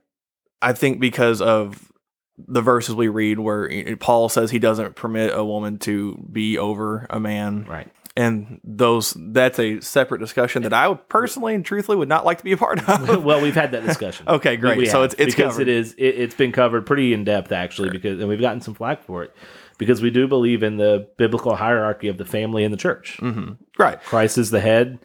[0.61, 1.91] I think because of
[2.37, 7.07] the verses we read, where Paul says he doesn't permit a woman to be over
[7.09, 7.91] a man, right.
[8.15, 12.37] and those that's a separate discussion that I would personally and truthfully would not like
[12.37, 13.23] to be a part of.
[13.23, 14.27] well, we've had that discussion.
[14.29, 14.77] Okay, great.
[14.77, 15.67] we So have, it's- it's because covered.
[15.67, 18.73] it is it, it's been covered pretty in depth actually because and we've gotten some
[18.75, 19.33] flack for it
[19.77, 23.17] because we do believe in the biblical hierarchy of the family and the church.
[23.19, 24.01] hmm Right.
[24.03, 24.99] Christ is the head,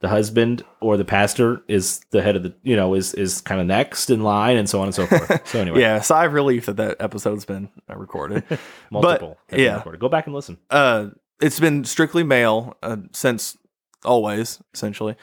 [0.00, 3.60] the husband or the pastor is the head of the you know is is kind
[3.60, 5.40] of next in line and so on and so forth.
[5.48, 6.00] So anyway, Yeah.
[6.00, 8.44] Sigh of relief that that episode's been uh, recorded.
[8.90, 9.38] multiple.
[9.48, 9.76] been yeah.
[9.76, 10.00] recorded.
[10.00, 10.58] Go back and listen.
[10.70, 11.08] uh,
[11.40, 13.56] it's been strictly male uh, since
[14.04, 15.14] always, essentially,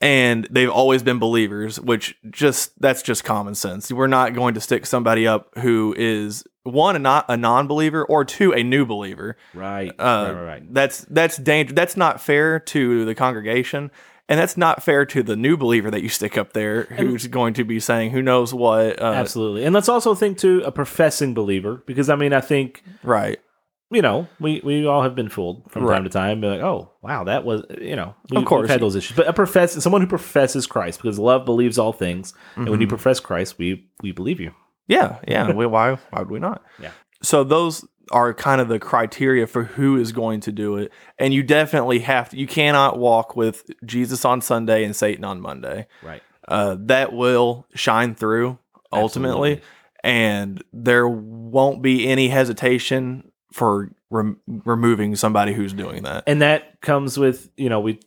[0.00, 1.80] and they've always been believers.
[1.80, 3.90] Which just that's just common sense.
[3.92, 8.24] We're not going to stick somebody up who is one a not a non-believer or
[8.24, 9.36] two a new believer.
[9.54, 9.90] Right.
[9.98, 10.74] Uh, right, right, right.
[10.74, 11.74] That's that's danger.
[11.74, 13.90] That's not fair to the congregation.
[14.30, 17.54] And that's not fair to the new believer that you stick up there, who's going
[17.54, 19.00] to be saying who knows what.
[19.00, 19.64] Uh, Absolutely.
[19.64, 23.38] And let's also think to a professing believer because I mean I think Right.
[23.90, 25.94] you know, we, we all have been fooled from Right.
[25.94, 26.42] time to time.
[26.42, 28.64] Be like, oh, wow, that was, you know, we, Of course.
[28.64, 29.16] we've had those issues.
[29.16, 32.86] But a profess, someone who professes Christ, because love believes all things, and when you
[32.86, 32.90] Mhm.
[32.90, 34.52] profess Christ, we we believe you.
[34.88, 35.52] Yeah, yeah.
[35.52, 36.64] we, why why would we not?
[36.80, 36.90] Yeah.
[37.22, 41.34] So those are kind of the criteria for who is going to do it, and
[41.34, 42.38] you definitely have to.
[42.38, 45.86] You cannot walk with Jesus on Sunday and Satan on Monday.
[46.02, 46.22] Right.
[46.46, 48.58] Uh, that will shine through
[48.92, 49.68] ultimately, Absolutely.
[50.02, 56.24] and there won't be any hesitation for rem- removing somebody who's doing that.
[56.26, 58.00] And that comes with, you know, we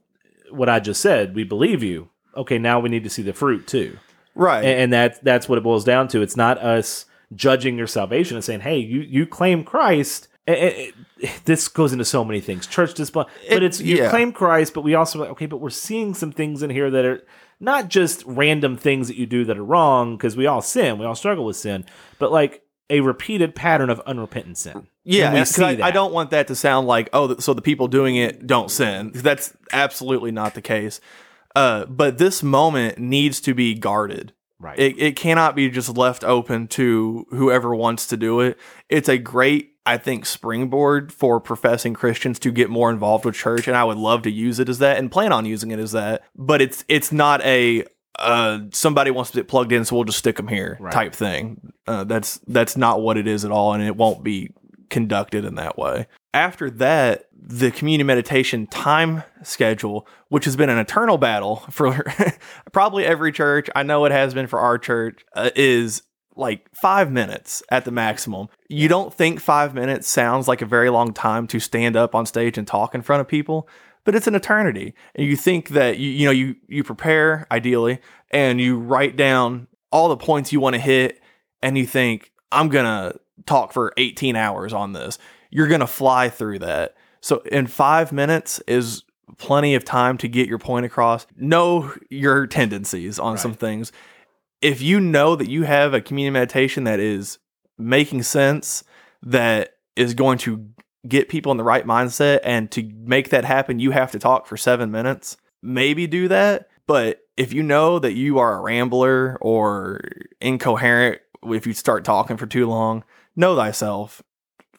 [0.50, 1.36] what I just said.
[1.36, 2.10] We believe you.
[2.36, 3.98] Okay, now we need to see the fruit too,
[4.36, 4.64] Right.
[4.64, 6.22] and, and that that's what it boils down to.
[6.22, 10.28] It's not us judging your salvation and saying, hey, you you claim Christ.
[10.48, 13.28] Eh, eh, this goes into so many things, church discipline.
[13.50, 14.10] But it's you yeah.
[14.10, 17.06] claim Christ, but we also like, okay, but we're seeing some things in here that
[17.06, 17.24] are
[17.60, 21.06] not just random things that you do that are wrong because we all sin, we
[21.06, 21.86] all struggle with sin,
[22.18, 24.88] but like a repeated pattern of unrepentant sin.
[25.04, 28.46] Yeah, I, I don't want that to sound like oh, so the people doing it
[28.46, 29.12] don't sin.
[29.16, 31.00] That's absolutely not the case.
[31.56, 34.34] Uh, but this moment needs to be guarded.
[34.60, 34.78] Right.
[34.78, 38.60] It, it cannot be just left open to whoever wants to do it.
[38.89, 43.68] It's a great, I think, springboard for professing Christians to get more involved with church,
[43.68, 45.93] and I would love to use it as that and plan on using it as
[45.93, 46.24] that.
[46.36, 47.86] But it's it's not a
[48.20, 50.93] uh, somebody wants to get plugged in, so we'll just stick them here Right.
[50.93, 51.74] type thing.
[51.88, 54.52] Uh, that's that's not what it is at all, and it won't be
[54.91, 56.06] conducted in that way.
[56.36, 62.04] After that, the communion meditation time schedule, which has been an eternal battle for
[62.72, 66.04] probably every church, I know it has been for our church, uh, is
[66.36, 68.48] like five minutes at the maximum.
[68.70, 72.26] You don't think five minutes sounds like a very long time to stand up on
[72.26, 73.68] stage and talk in front of people,
[74.06, 74.94] but it's an eternity.
[75.16, 78.00] And you think that you you know you you prepare ideally
[78.32, 81.20] and you write down all the points you want to hit,
[81.62, 83.16] and you think I'm gonna
[83.46, 85.18] talk for 18 hours on this.
[85.50, 86.96] You're gonna fly through that.
[87.22, 89.04] So in five minutes is
[89.38, 91.26] plenty of time to get your point across.
[91.38, 93.92] Know your tendencies on some things.
[94.62, 97.40] If you know that you have a communion meditation that is
[97.78, 98.84] making sense,
[99.24, 100.68] that is going to
[101.08, 104.46] get people in the right mindset, and to make that happen, you have to talk
[104.46, 105.38] for seven minutes.
[105.64, 106.70] Maybe do that.
[106.86, 110.02] But if you know that you are a rambler or
[110.40, 113.04] incoherent, if you start talking for too long,
[113.36, 114.22] know thyself.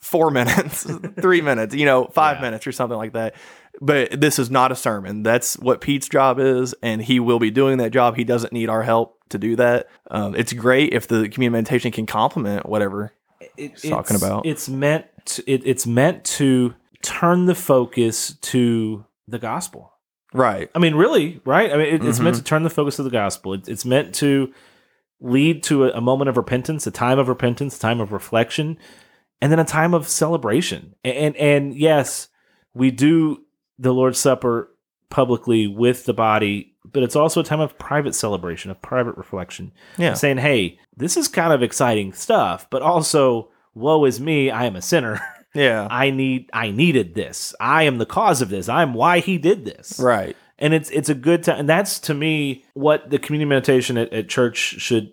[0.02, 0.84] Four minutes,
[1.20, 2.42] three minutes, you know, five Yeah.
[2.42, 3.34] minutes or something like that.
[3.80, 5.22] But this is not a sermon.
[5.22, 8.16] That's what Pete's job is, and he will be doing that job.
[8.16, 9.88] He doesn't need our help to do that.
[10.10, 13.12] Um, it's great if the communion meditation can complement whatever.
[13.56, 14.44] it, talking it's- about.
[14.44, 19.92] It's meant to, it, it's meant to turn the focus to the gospel.
[20.34, 20.70] Right.
[20.74, 21.72] I mean, really, right?
[21.72, 22.40] I mean, it, it's meant Mhm.
[22.40, 23.54] to turn the focus to the gospel.
[23.54, 24.52] It, it's meant to
[25.20, 28.76] lead to a, a moment of repentance, a time of repentance, a time of reflection,
[29.42, 30.94] and then a time of celebration.
[31.04, 32.28] And and, and yes,
[32.72, 33.42] we do
[33.78, 34.70] the Lord's Supper
[35.10, 39.72] publicly with the body, but it's also a time of private celebration, of private reflection.
[39.98, 40.14] Yeah.
[40.14, 44.76] Saying, "Hey, this is kind of exciting stuff, but also, woe is me, I am
[44.76, 45.20] a sinner."
[45.54, 45.86] Yeah.
[45.90, 47.54] I need I needed this.
[47.60, 48.70] I am the cause of this.
[48.70, 50.00] I'm why he did this.
[50.00, 50.34] Right.
[50.58, 54.10] And it's it's a good time and that's to me what the communion meditation at,
[54.14, 55.12] at church should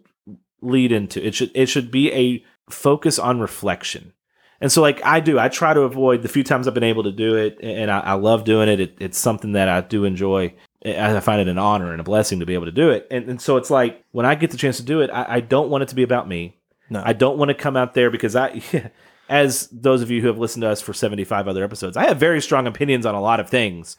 [0.62, 1.22] lead into.
[1.22, 4.14] It should it should be a focus on reflection.
[4.62, 7.03] And so like I do, I try to avoid the few times I've been able
[7.03, 8.80] to do it and I, I love doing it.
[8.80, 8.97] it.
[8.99, 10.53] It's something that I do enjoy.
[10.86, 13.07] I find it an honor and a blessing to be able to do it.
[13.12, 15.39] And, and so it's like when I get the chance to do it, I, I
[15.39, 16.57] don't want it to be about me.
[16.89, 17.01] No.
[17.05, 18.62] I don't want to come out there because I,
[19.30, 22.18] as those of you who have listened to us for 75 other episodes, I have
[22.18, 23.95] very strong opinions on a lot of things.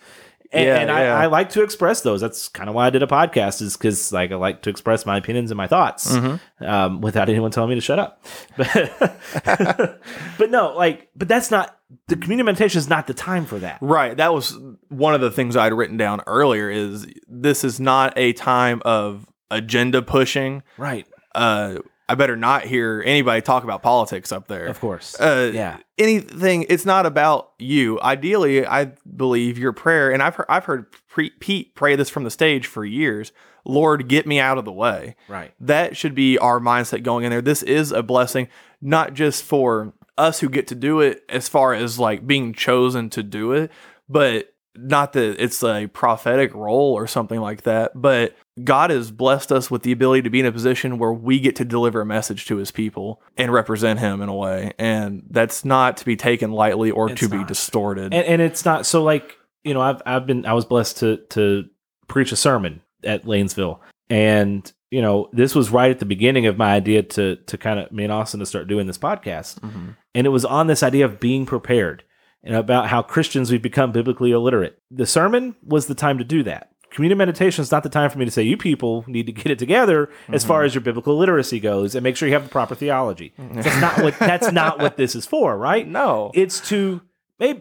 [0.53, 1.17] And, Yeah, and yeah.
[1.17, 2.21] I, I like to express those.
[2.21, 5.07] That's kind of why I did a podcast is because like I like to express
[5.07, 6.65] my opinions and my thoughts Mm-hmm.
[6.65, 8.25] um, without anyone telling me to shut up.
[8.57, 9.21] But,
[10.39, 11.77] but no, like, but that's not,
[12.09, 13.79] the communion meditation is not the time for that.
[13.81, 14.17] Right.
[14.17, 14.57] That was
[14.89, 19.27] one of the things I'd written down earlier is this is not a time of
[19.51, 20.63] agenda pushing.
[20.77, 21.07] Right.
[21.35, 21.77] Uh
[22.11, 24.67] I better not hear anybody talk about politics up there.
[24.67, 25.15] Of course.
[25.21, 25.79] Uh, yeah.
[25.97, 28.87] anything it's not about you ideally i
[29.17, 32.67] believe your prayer and i've heard, I've heard pre- pete pray this from the stage
[32.67, 33.33] for years
[33.65, 35.53] lord get me out of the way Right.
[35.61, 38.49] that should be our mindset going in there this is a blessing
[38.81, 43.11] not just for us who get to do it as far as like being chosen
[43.11, 43.71] to do it
[44.09, 49.51] but not that it's a prophetic role or something like that but god has blessed
[49.51, 52.07] us with the ability to be in a position where we get to deliver a
[52.07, 54.73] message to his people and represent him in a way.
[54.79, 58.13] And that's not to be taken lightly or It's to be distorted.
[58.15, 61.17] And, and it's not so like you know I've I've been I was blessed to
[61.31, 61.65] to
[62.07, 66.59] preach a sermon at Lanesville, and you know this was right at the beginning of
[66.59, 69.97] my idea to to kind of me and Austin to start doing this podcast, Mhm.
[70.15, 72.05] and it was on this idea of being prepared
[72.45, 74.79] and about how Christians we've become biblically illiterate.
[74.91, 76.69] The sermon was the time to do that.
[76.91, 79.47] Communion meditation is not the time for me to say you people need to get
[79.47, 82.51] it together as far as your biblical literacy goes and make sure you have the
[82.51, 83.33] proper theology.
[83.39, 85.87] That's not what that's not what this is for, right?
[85.87, 87.01] no it's to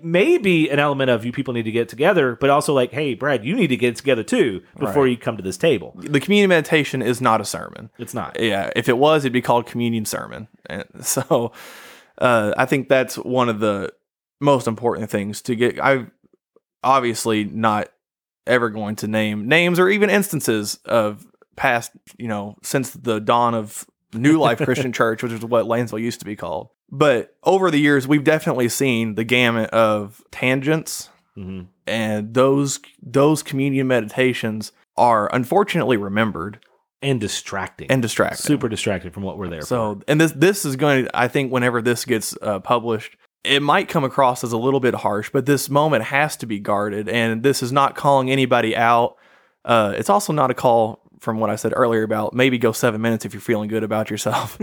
[0.01, 3.45] maybe an element of you people need to get together, but also like, hey, Brad,
[3.45, 5.11] you need to get together too before Right.
[5.11, 5.93] you come to this table.
[5.97, 8.39] the communion meditation is not a sermon It's not.
[8.39, 11.51] yeah if it was it'd be called communion sermon and so
[12.17, 13.93] uh, i think that's one of the
[14.39, 16.05] most important things to get i
[16.83, 17.89] obviously not
[18.47, 21.25] ever going to name names or even instances of
[21.55, 26.01] past you know since the dawn of new life christian church which is what lanesville
[26.01, 31.09] used to be called but over the years we've definitely seen the gamut of tangents
[31.35, 36.59] hmm and those those communion meditations are unfortunately remembered
[37.01, 37.89] And distracting.
[37.89, 39.67] and distracting super distracted from what we're there for.
[39.67, 43.61] so, and this this is going to, I think, whenever this gets uh, published, it
[43.61, 47.07] might come across as a little bit harsh, but this moment has to be guarded,
[47.09, 49.15] and this is not calling anybody out.
[49.65, 53.01] Uh, it's also not a call from what I said earlier about maybe go seven
[53.01, 54.57] minutes if you're feeling good about yourself.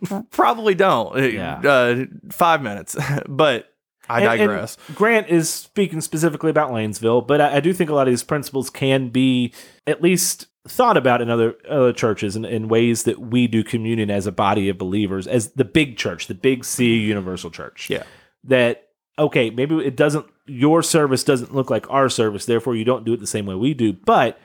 [0.30, 1.16] Probably don't.
[1.16, 1.60] Uh, Yeah.
[1.60, 2.96] Uh, five minutes,
[3.28, 3.72] but
[4.08, 4.76] I And- and.
[4.94, 8.24] Grant is speaking specifically about Lanesville, but I, I do think a lot of these
[8.24, 9.52] principles can be
[9.86, 14.10] at least thought about in other other churches and in ways that we do communion
[14.10, 17.88] as a body of believers, as the big church, the big C universal church.
[17.88, 18.02] Yeah.
[18.44, 18.88] That
[19.18, 23.12] okay, maybe it doesn't your service doesn't look like our service, therefore you don't do
[23.12, 24.38] it the same way we do, but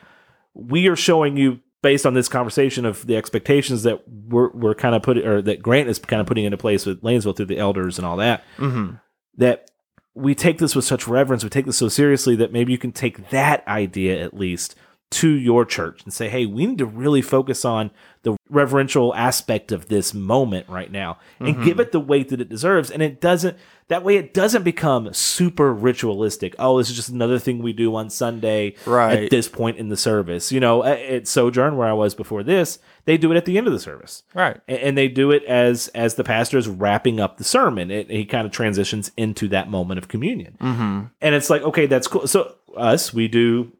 [0.53, 4.95] we are showing you based on this conversation of the expectations that we're, we're kind
[4.95, 7.59] of putting or that Grant is kind of putting into place with Lanesville through the
[7.59, 8.91] elders and all that hmm
[9.37, 9.69] that
[10.15, 12.93] we take this with such reverence, we take this so seriously that maybe you can
[12.93, 14.75] take that idea at least
[15.11, 17.91] to your church and say, hey, we need to really focus on
[18.25, 22.49] the reverential aspect of this moment right now and give it the weight that it
[22.49, 22.91] deserves.
[22.91, 23.55] And it doesn't,
[23.87, 26.55] that way it doesn't become super ritualistic.
[26.59, 29.23] Oh, this is just another thing we do on Sunday Right.
[29.25, 30.51] at this point in the service.
[30.51, 33.67] You know, at Sojourn, where I was before this, they do it at the end
[33.67, 34.59] of the service Right.
[34.67, 37.91] and they do it as as the pastor is wrapping up the sermon.
[37.91, 41.85] It, he kind of transitions into that moment of communion, hmm and it's like, okay,
[41.85, 42.25] that's cool.
[42.27, 43.71] So us, we do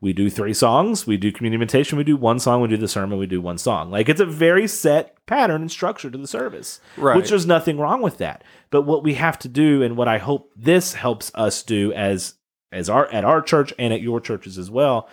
[0.00, 2.88] we do three songs, we do communion invitation, we do one song, we do the
[2.88, 3.90] sermon, we do one song.
[3.90, 7.16] Like it's a very set pattern and structure to the service, Right.
[7.16, 8.44] which there's nothing wrong with that.
[8.70, 12.34] But what we have to do, and what I hope this helps us do as
[12.72, 15.08] as our at our church and at your churches as well,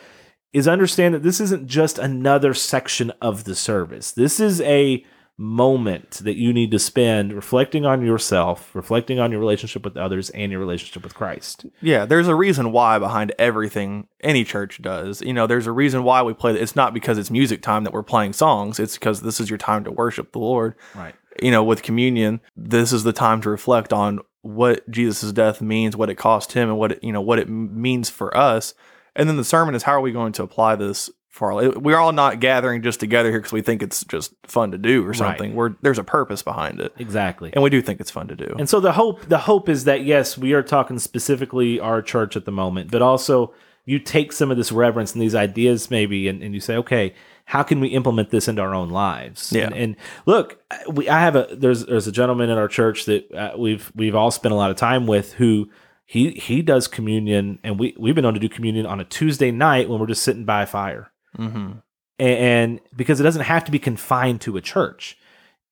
[0.51, 4.11] is understand that this isn't just another section of the service.
[4.11, 5.05] This is a
[5.41, 10.29] moment that you need to spend reflecting on yourself, reflecting on your relationship with others,
[10.29, 11.65] and your relationship with Christ.
[11.81, 15.21] Yeah, there's a reason why behind everything any church does.
[15.21, 16.53] You know, there's a reason why we play.
[16.53, 18.79] It's not because it's music time that we're playing songs.
[18.79, 20.75] It's because this is your time to worship the Lord.
[20.93, 21.15] Right.
[21.41, 25.97] You know, with communion, this is the time to reflect on what Jesus' death means,
[25.97, 28.75] what it cost him, and what it, you know what it means for us.
[29.15, 31.71] And then the sermon is how are we going to apply this for all?
[31.71, 35.05] We're all not gathering just together here because we think it's just fun to do
[35.07, 35.55] or something.
[35.55, 37.51] We're there's a purpose behind it, Exactly.
[37.53, 38.55] and we do think it's fun to do.
[38.59, 42.35] And so the hope the hope is that yes, we are talking specifically our church
[42.35, 43.53] at the moment, but also
[43.85, 47.15] you take some of this reverence and these ideas maybe and, and you say, okay,
[47.45, 49.51] how can we implement this into our own lives?
[49.51, 49.65] Yeah.
[49.65, 49.95] And, and
[50.27, 53.91] look, we I have a there's there's a gentleman in our church that uh, we've
[53.95, 55.69] we've all spent a lot of time with who
[56.05, 59.49] he he does communion and we we've been on to do communion on a Tuesday
[59.49, 61.73] night when we're just sitting by a fire mm-hmm.
[62.19, 65.17] and, and because it doesn't have to be confined to a church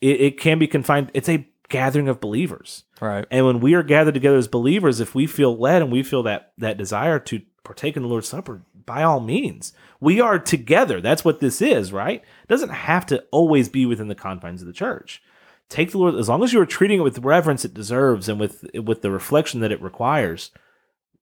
[0.02, 3.26] it, it can be confined it's a gathering of believers Right.
[3.30, 6.24] and when we are gathered together as believers if we feel led and we feel
[6.24, 11.00] that that desire to partake in the lord's supper by all means we are together
[11.00, 14.68] that's what this is right it doesn't have to always be within the confines of
[14.68, 15.22] the church
[15.70, 18.40] take the lord as long as you are treating it with reverence it deserves and
[18.40, 20.50] with with the reflection that it requires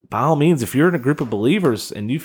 [0.09, 2.21] by all means, if you're in a group of believers and you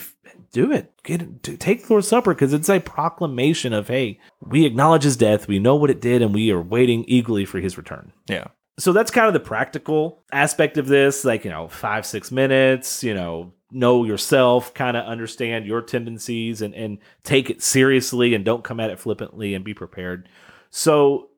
[0.51, 5.03] do it, get take the Lord's Supper because it's a proclamation of, hey, we acknowledge
[5.03, 8.13] His death, we know what it did, and we are waiting eagerly for His return.
[8.27, 8.47] Yeah.
[8.79, 13.03] So that's kind of the practical aspect of this, like you know, five six minutes,
[13.03, 18.43] you know, know yourself, kind of understand your tendencies, and and take it seriously, and
[18.45, 20.27] don't come at it flippantly, and be prepared.
[20.71, 21.29] So,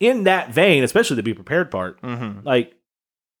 [0.00, 2.46] in that vein, especially the be prepared part, Mm-hmm.
[2.46, 2.74] like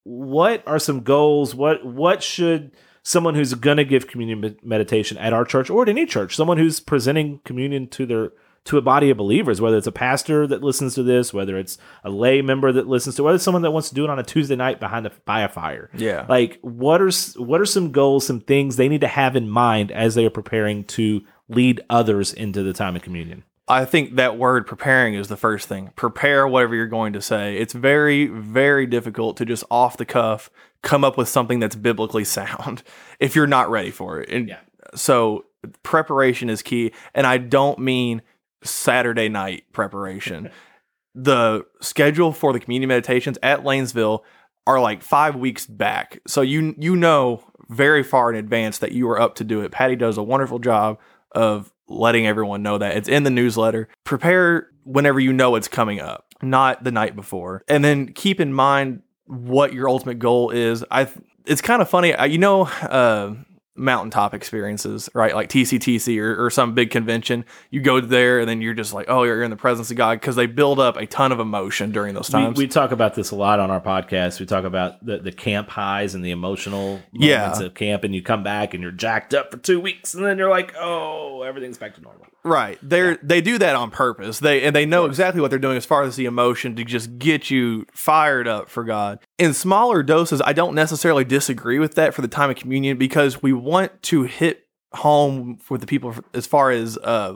[0.06, 1.52] what are some goals?
[1.54, 2.70] What what should
[3.02, 6.58] someone who's going to give communion meditation at our church or at any church someone
[6.58, 8.32] who's presenting communion to their
[8.64, 11.78] to a body of believers whether it's a pastor that listens to this whether it's
[12.02, 14.18] a lay member that listens to whether it's someone that wants to do it on
[14.18, 15.88] a tuesday night behind a by a fire?
[15.94, 16.26] Yeah.
[16.28, 19.92] like what are what are some goals some things they need to have in mind
[19.92, 24.38] as they are preparing to lead others into the time of communion I think that
[24.38, 25.90] word preparing is the first thing.
[25.96, 27.56] Prepare whatever you're going to say.
[27.56, 30.50] It's very, very difficult to just off the cuff
[30.82, 32.82] come up with something that's biblically sound
[33.18, 34.28] if you're not ready for it.
[34.30, 34.60] And Yeah.
[34.94, 35.46] so
[35.82, 36.92] preparation is key.
[37.14, 38.22] And I don't mean
[38.62, 40.50] Saturday night preparation.
[41.14, 44.20] the schedule for the communion meditations at Lanesville
[44.66, 46.20] are like five weeks back.
[46.26, 49.72] So you you know very far in advance that you are up to do it.
[49.72, 50.98] Patty does a wonderful job
[51.32, 53.88] of letting everyone know that it's in the newsletter.
[54.04, 57.62] Prepare whenever you know it's coming up, not the night before.
[57.68, 60.84] And then keep in mind what your ultimate goal is.
[60.90, 61.08] I
[61.46, 63.34] it's kind of funny, I- you know, uh
[63.76, 65.34] mountaintop experiences, right?
[65.34, 67.44] Like TCTC or, or some big convention.
[67.70, 70.20] You go there and then you're just like, oh, you're in the presence of God
[70.20, 72.56] because they build up a ton of emotion during those times.
[72.58, 74.40] we talk about this a lot on our podcast.
[74.40, 77.38] We talk about the, the camp highs and the emotional Yeah.
[77.40, 80.24] moments of camp, and you come back and you're jacked up for two weeks, and
[80.24, 82.26] then you're like, oh, everything's back to normal.
[82.44, 82.78] Right.
[82.80, 84.38] They're they do that on purpose.
[84.38, 87.18] They and they know exactly what they're doing as far as the emotion to just
[87.18, 89.18] get you fired up for God.
[89.38, 93.42] In smaller doses, I don't necessarily disagree with that for the time of communion because
[93.42, 97.34] we want to hit home with the people as far as uh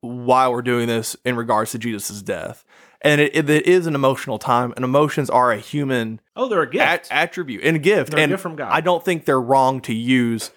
[0.00, 2.64] why we're doing this in regards to Jesus' death.
[3.02, 6.62] And it, it, it is an emotional time, and emotions are a human Oh, they're
[6.62, 6.84] a gift.
[6.84, 8.10] at- attribute and gift.
[8.10, 8.72] They're a and gift from God.
[8.72, 10.50] I don't think they're wrong to use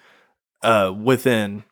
[0.62, 1.62] uh, within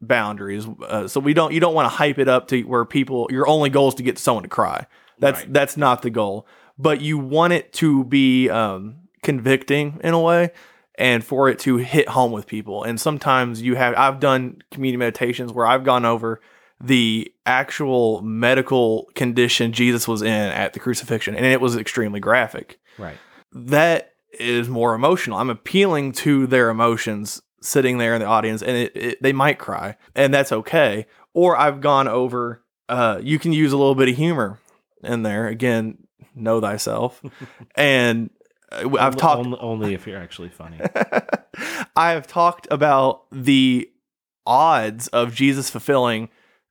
[0.00, 0.66] boundaries.
[0.82, 3.48] Uh, so we don't you don't want to hype it up to where people your
[3.48, 4.86] only goal is to get someone to cry.
[5.18, 5.52] That's Right.
[5.52, 6.46] that's not the goal.
[6.80, 10.50] But you want it to be um, convicting in a way
[10.96, 12.84] and for it to hit home with people.
[12.84, 16.40] And sometimes you have I've done communion meditations where I've gone over
[16.82, 22.80] the actual medical condition Jesus was in at the crucifixion and it was extremely graphic
[22.96, 23.18] right.
[23.52, 25.38] that is more emotional.
[25.38, 29.58] I'm appealing to their emotions sitting there in the audience, and it, it, they might
[29.58, 31.06] cry, and that's okay.
[31.34, 32.62] Or I've gone over.
[32.88, 34.58] Uh, you can use a little bit of humor
[35.02, 35.46] in there.
[35.46, 37.22] Again, know thyself,
[37.74, 38.30] and
[38.72, 39.44] I've talked.
[39.44, 40.78] only, only if you're actually funny.
[41.96, 43.90] I have talked about the
[44.46, 46.28] odds of Jesus fulfilling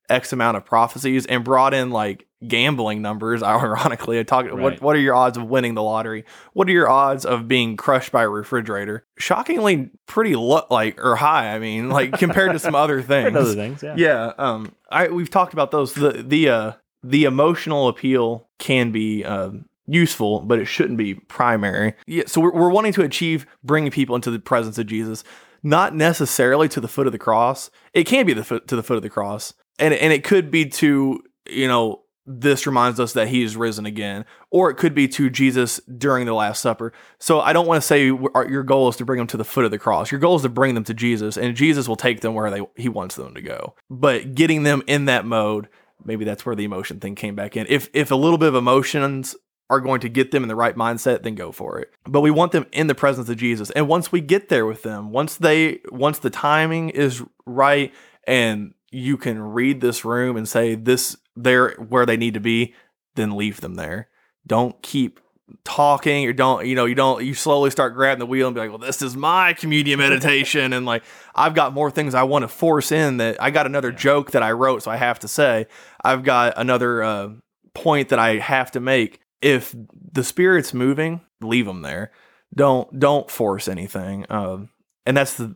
[0.10, 3.44] X amount of prophecies and brought in like gambling numbers.
[3.44, 4.50] Ironically, I talked.
[4.50, 4.58] Right.
[4.58, 6.26] What What are your odds of winning the lottery?
[6.54, 9.06] What are your odds of being crushed by a refrigerator?
[9.18, 11.54] Shockingly, pretty low, like or high.
[11.54, 13.36] I mean, like compared to some other things.
[13.36, 13.96] Other things, yeah.
[13.98, 15.94] Yeah, um, I we've talked about those.
[15.94, 16.72] The the uh,
[17.04, 21.94] the emotional appeal can be um, useful, but it shouldn't be primary.
[22.08, 25.24] Yeah, so we're, we're wanting to achieve bringing people into the presence of Jesus,
[25.64, 27.70] not necessarily to the foot of the cross.
[27.94, 30.52] It can be the foot to the foot of the cross, and and it could
[30.52, 34.94] be to you know this reminds us that he is risen again, or it could
[34.94, 36.94] be to Jesus during the Last Supper.
[37.18, 39.44] So I don't want to say our- your goal is to bring them to the
[39.44, 40.12] foot of the cross.
[40.12, 42.62] Your goal is to bring them to Jesus, and Jesus will take them where they
[42.76, 43.74] he wants them to go.
[43.90, 45.70] But getting them in that mode,
[46.04, 47.66] maybe that's where the emotion thing came back in.
[47.70, 49.36] If if a little bit of emotions
[49.70, 51.92] are going to get them in the right mindset, then go for it.
[52.06, 53.70] But we want them in the presence of Jesus.
[53.72, 57.94] And once we get there with them, once they once the timing is right
[58.26, 62.74] and you can read this room and say this they're where they need to be,
[63.16, 64.10] then leave them there.
[64.48, 65.20] Don't keep
[65.64, 68.62] talking or don't you know you don't you slowly start grabbing the wheel and be
[68.62, 71.04] like well this is my communion meditation and like
[71.36, 74.44] i've got more things i want to force in that i got another joke that
[74.44, 75.68] i wrote so i have to say.
[76.04, 77.30] I've got another uh,
[77.74, 79.20] point that i have to make.
[79.42, 79.76] If
[80.12, 82.12] the spirit's moving leave them there.
[82.56, 84.70] Don't don't force anything um,
[85.06, 85.54] and that's the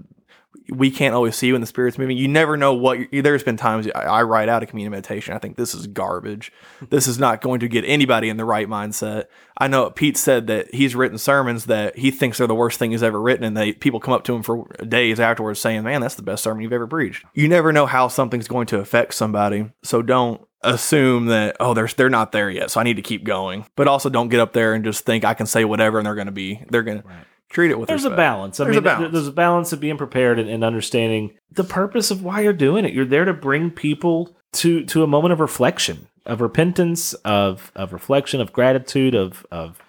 [0.70, 2.18] we can't always see when the spirit's moving.
[2.18, 3.00] You never know what.
[3.12, 5.34] there's been times I, I write out a communion meditation.
[5.34, 6.52] I think this is garbage.
[6.80, 6.86] Hmm.
[6.90, 9.26] this is not going to get anybody in the right mindset.
[9.58, 12.92] I know Pete said that he's written sermons that he thinks are the worst thing
[12.92, 16.02] he's ever written, and they people come up to him for days afterwards saying, "Man,
[16.02, 19.14] that's the best sermon you've ever preached." You never know how something's going to affect
[19.14, 23.02] somebody, so don't assume that oh they're they're not there yet, so I need to
[23.02, 23.66] keep going.
[23.76, 26.16] But also don't get up there and just think I can say whatever and they're
[26.16, 27.08] going to be they're going to
[27.54, 28.14] treat it with There's respect.
[28.14, 28.60] a balance.
[28.60, 29.14] I There's mean, a balance.
[29.14, 32.84] there's a balance of being prepared and, and understanding the purpose of why you're doing
[32.84, 32.94] it.
[32.94, 37.94] You're there to bring people to to a moment of reflection, of repentance, of of
[37.94, 39.80] reflection, of gratitude, of of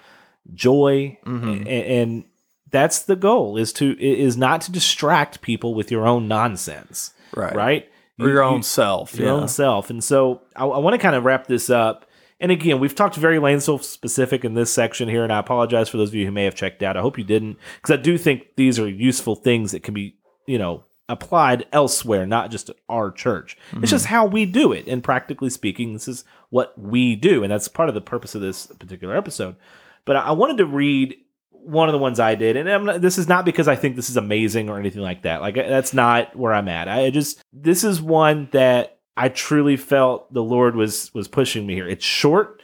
[0.53, 1.67] joy, Mhm.
[1.67, 1.69] A-
[2.03, 2.25] and
[2.71, 3.57] that's the goal.
[3.57, 7.89] Is to is not to distract people with your own nonsense, right right?
[8.21, 9.15] or your you- own self.
[9.19, 9.33] your yeah.
[9.35, 9.91] own self.
[9.91, 12.07] And so I, I want to kind of wrap this up.
[12.41, 15.97] And again, we've talked very Lanesville specific in this section here, and I apologize for
[15.97, 16.97] those of you who may have checked out.
[16.97, 20.17] I hope you didn't, because I do think these are useful things that can be,
[20.47, 23.57] you know, applied elsewhere, not just at our church.
[23.75, 24.15] It's just mm-hmm.
[24.15, 24.87] how we do it.
[24.87, 27.43] And practically speaking, this is what we do.
[27.43, 29.57] And that's part of the purpose of this particular episode.
[30.05, 31.17] But I I wanted to read
[31.51, 33.97] one of the ones I did, and I'm not, this is not because I think
[33.97, 35.41] this is amazing or anything like that.
[35.41, 36.89] Like that's not where I'm at.
[36.89, 41.75] I just this is one that I truly felt the Lord was was pushing me
[41.75, 41.89] here.
[41.89, 42.63] It's short,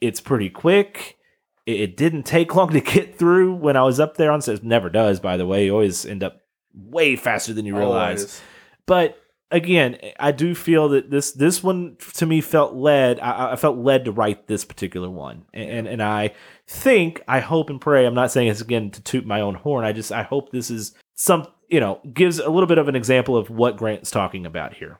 [0.00, 1.18] it's pretty quick.
[1.66, 4.62] It, it didn't take long to get through when I was up there on stage.
[4.62, 5.66] Never does, by the way.
[5.66, 6.40] You always end up
[6.74, 8.40] way faster than you realize Always.
[8.86, 9.18] but
[9.50, 13.76] again i do feel that this this one to me felt led i, I felt
[13.76, 16.32] led to write this particular one and and i
[16.66, 19.84] think i hope and pray i'm not saying it's again to toot my own horn
[19.84, 22.96] i just i hope this is some you know gives a little bit of an
[22.96, 24.98] example of what grant's talking about here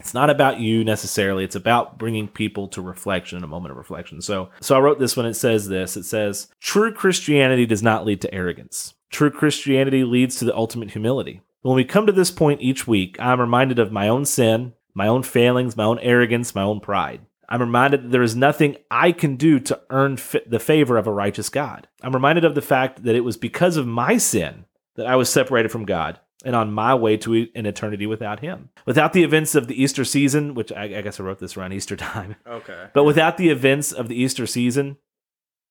[0.00, 1.44] it's not about you necessarily.
[1.44, 4.20] It's about bringing people to reflection a moment of reflection.
[4.20, 5.26] So so i wrote this one.
[5.26, 5.96] It says this.
[5.96, 8.94] It says true christianity does not lead to arrogance.
[9.10, 11.40] True christianity leads to the ultimate humility.
[11.62, 15.06] When we come to this point each week i'm reminded of my own sin my
[15.06, 17.20] own failings my own arrogance my own pride.
[17.50, 21.06] I'm reminded that there is nothing I can do to earn fi- the favor of
[21.06, 21.88] a righteous God.
[22.02, 25.30] I'm reminded of the fact that it was because of my sin that I was
[25.30, 28.70] separated from God and on my way to an eternity without Him.
[28.86, 31.72] Without the events of the Easter season, which I, I guess I wrote this around
[31.72, 32.86] Easter time, Okay.
[32.94, 34.96] but without the events of the Easter season,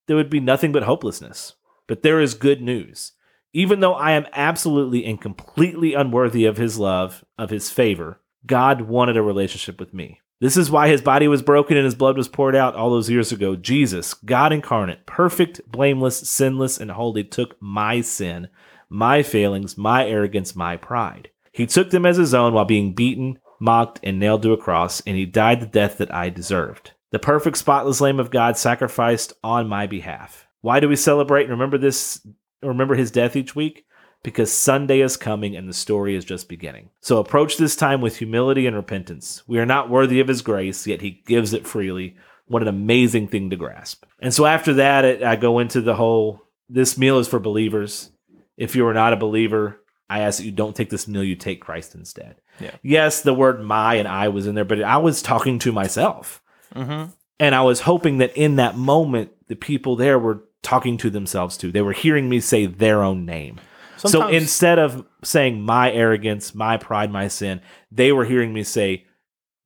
[0.08, 1.54] there would be nothing but hopelessness.
[1.88, 3.14] But there is good news.
[3.54, 8.82] Even though I am absolutely and completely unworthy of his love, of his favor, God
[8.82, 10.20] wanted a relationship with me.
[10.40, 13.10] This is why his body was broken and his blood was poured out all those
[13.10, 13.56] years ago.
[13.56, 18.48] Jesus, God incarnate, perfect, blameless, sinless, and holy, took my sin,
[18.90, 21.30] my failings, my arrogance, my pride.
[21.52, 25.02] He took them as his own while being beaten, mocked, and nailed to a cross,
[25.02, 26.92] and he died the death that I deserved.
[27.12, 30.48] The perfect, spotless Lamb of God sacrificed on my behalf.
[30.62, 32.26] Why do we celebrate and remember this?
[32.62, 33.86] Remember his death each week?
[34.24, 36.90] Because Sunday is coming and the story is just beginning.
[37.02, 39.44] So approach this time with humility and repentance.
[39.48, 42.18] We are not worthy of his grace, yet he gives it freely.
[42.48, 44.06] What an amazing thing to grasp.
[44.20, 48.12] And so after that, it, I go into the whole this meal is for believers.
[48.58, 49.80] If you are not a believer,
[50.10, 52.36] I ask that you don't take this meal, you take Christ instead.
[52.60, 52.72] Yeah.
[52.82, 56.42] Yes, the word my and I was in there, but I was talking to myself.
[56.74, 57.12] Mm-hmm.
[57.40, 61.56] And I was hoping that in that moment, the people there were talking to themselves
[61.58, 61.72] too.
[61.72, 63.60] They were hearing me say their own name.
[63.98, 67.62] so instead of saying my arrogance, my pride, my sin,
[67.92, 69.06] they were hearing me say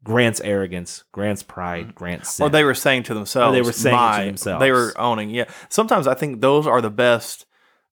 [0.04, 2.46] Grant's arrogance, Grant's pride, Grant's sin.
[2.46, 4.62] Or they were saying to themselves, they were saying it to themselves.
[4.62, 5.30] They were owning.
[5.30, 5.46] Yeah.
[5.70, 7.46] Sometimes I think those are the best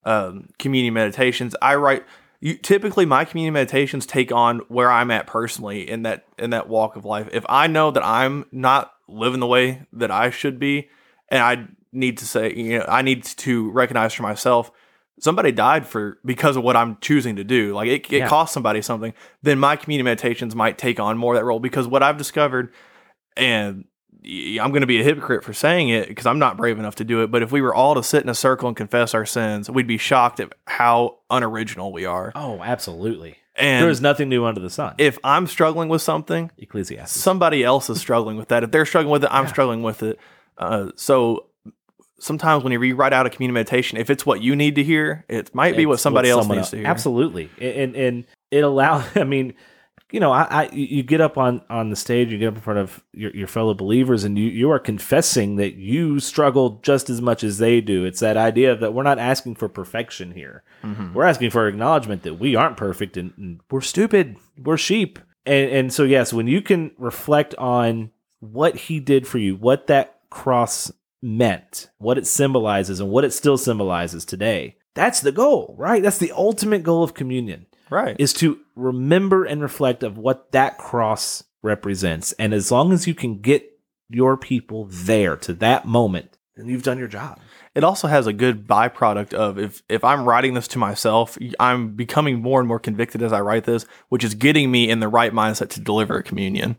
[0.04, 1.56] um, communion meditations.
[1.62, 2.06] I write.
[2.42, 6.70] You, typically, my communion meditations take on where I'm at personally in that in that
[6.70, 7.28] walk of life.
[7.34, 10.90] If I know that I'm not living the way that I should be,
[11.28, 14.72] and I need to say, you know, I need to recognize for myself,
[15.20, 17.74] somebody died for because of what I'm choosing to do.
[17.74, 18.28] Like it, it Yeah.
[18.30, 19.14] cost somebody something.
[19.42, 22.72] Then my communion meditations might take on more of that role because what I've discovered
[23.36, 23.86] and
[24.24, 27.04] I'm going to be a hypocrite for saying it because I'm not brave enough to
[27.04, 27.32] do it.
[27.32, 29.88] But if we were all to sit in a circle and confess our sins, we'd
[29.88, 32.32] be shocked at how unoriginal we are.
[32.36, 33.38] Oh, absolutely.
[33.56, 34.96] And there is nothing new under the sun.
[34.98, 37.20] if I'm struggling with something, Ecclesiastes.
[37.20, 38.64] somebody else is struggling with that.
[38.64, 40.18] If they're struggling with it, I'm struggling with it.
[40.58, 41.48] Uh, so
[42.20, 45.26] sometimes when you write out a communion meditation, if it's what you need to hear,
[45.28, 46.88] it might be what somebody else someone needs to hear.
[46.88, 49.06] Absolutely, and and it allows.
[49.16, 49.54] I mean,
[50.12, 52.62] you know, I, I you get up on on the stage, you get up in
[52.62, 57.10] front of your, your fellow believers, and you you are confessing that you struggle just
[57.10, 58.06] as much as they do.
[58.06, 60.64] It's that idea that we're not asking for perfection here.
[60.84, 61.14] Mhm.
[61.14, 64.38] We're asking for acknowledgement that we aren't perfect and, and we're stupid.
[64.58, 65.20] We're sheep.
[65.46, 69.88] And and so yes, when you can reflect on what he did for you, what
[69.88, 70.92] that cross
[71.22, 74.76] meant, what it symbolizes, and what it still symbolizes today.
[74.96, 76.02] That's the goal, right?
[76.02, 78.16] That's the ultimate goal of communion Right.
[78.20, 82.32] is to remember and reflect of what that cross represents.
[82.34, 83.66] And as long as you can get
[84.10, 87.40] your people there to that moment, then you've done your job.
[87.76, 91.96] it also has a good byproduct of if if I'm writing this to myself, I'm
[91.96, 95.08] becoming more and more convicted as I write this, which is getting me in the
[95.08, 96.78] right mindset to deliver a communion.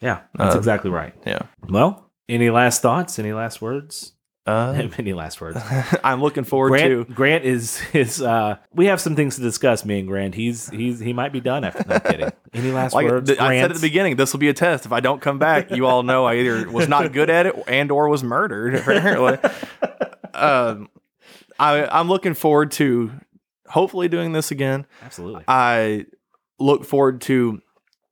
[0.00, 1.14] Yeah, that's Uh, exactly right.
[1.26, 1.42] Yeah.
[1.68, 3.18] Well, any last thoughts?
[3.18, 4.12] Any last words?
[4.46, 5.58] Uh, any last words?
[6.04, 7.14] I'm looking forward Grant, to.
[7.14, 10.34] Grant is is uh we have some things to discuss, me and Grant.
[10.34, 12.32] He's he's he might be done after no I'm kidding.
[12.54, 13.28] Any last Like words?
[13.28, 14.86] th- I said at the beginning, this will be a test.
[14.86, 17.54] If I don't come back, you all know I either was not good at it
[17.66, 18.74] and or was murdered.
[18.86, 19.38] Apparently,
[20.34, 20.88] um,
[21.58, 23.10] I I'm looking forward to
[23.66, 24.86] hopefully doing this again.
[25.02, 25.44] Absolutely.
[25.48, 26.06] I
[26.58, 27.60] look forward to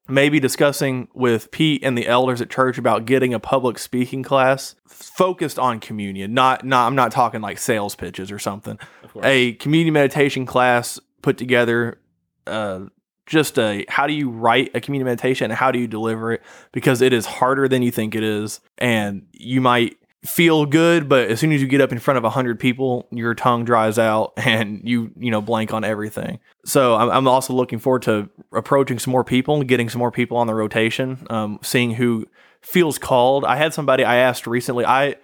[0.08, 4.74] maybe discussing with Pete and the elders at church about getting a public speaking class
[4.86, 6.34] focused on communion.
[6.34, 8.78] Not not I'm not talking like sales pitches or something.
[9.22, 12.00] A communion meditation class put together
[12.46, 12.80] uh
[13.26, 16.42] just a how do you write a communion meditation and how do you deliver it
[16.72, 21.30] because it is harder than you think it is and you might feel good but
[21.30, 23.98] as soon as you get up in front of a 100 people your tongue dries
[23.98, 26.38] out and you you know blank on everything.
[26.64, 30.36] So i'm, I'm also looking forward to approaching some more people getting some more people
[30.36, 32.26] on the rotation um, seeing who
[32.62, 33.44] feels called.
[33.44, 34.84] I had somebody i asked recently.
[34.84, 35.16] I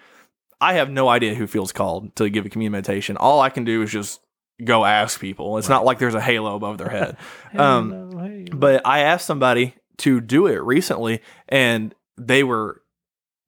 [0.60, 3.64] i have no idea who feels called to give a communion meditation all i can
[3.64, 4.20] do is just
[4.64, 5.58] go ask people.
[5.58, 7.16] It's not like there's a halo above their head.
[7.56, 8.46] Um, Hello, hey.
[8.52, 12.82] but I asked somebody to do it recently, and they were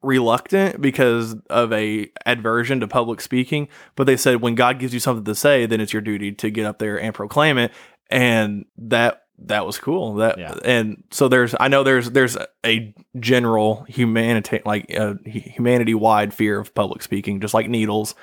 [0.03, 3.69] reluctant because of a aversion to public speaking.
[3.97, 6.51] But they said when God gives you something to say, then it's your duty to
[6.51, 7.73] get up there and proclaim it.
[8.11, 10.15] And that that was cool.
[10.17, 10.55] That Yeah.
[10.65, 16.59] and so there's I know there's there's a general humanity like uh, humanity wide fear
[16.61, 18.15] of public speaking, just like needles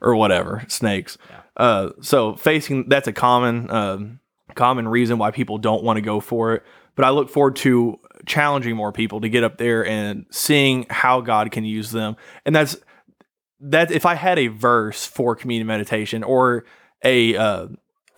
[0.00, 1.18] or whatever snakes.
[1.30, 1.40] Yeah.
[1.56, 4.20] Uh, so facing that's a common um,
[4.54, 6.62] common reason why people don't want to go for it.
[6.94, 11.20] But I look forward to challenging more people to get up there and seeing how
[11.20, 12.16] God can use them.
[12.44, 12.76] And that's
[13.60, 13.90] that.
[13.90, 16.64] If I had a verse for communion meditation or
[17.04, 17.68] a uh,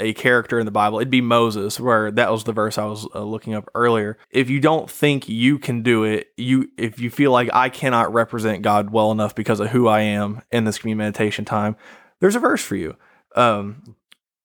[0.00, 3.06] a character in the Bible, it'd be Moses, where that was the verse I was
[3.14, 4.18] uh, looking up earlier.
[4.30, 8.12] If you don't think you can do it, you if you feel like I cannot
[8.12, 11.76] represent God well enough because of who I am in this communion meditation time,
[12.20, 12.96] there's a verse for you.
[13.36, 13.96] Um,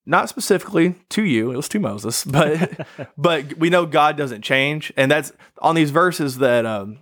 [0.05, 2.87] not specifically to you, it was to Moses, but
[3.17, 6.99] but we know God doesn't change, and that's on these verses that um,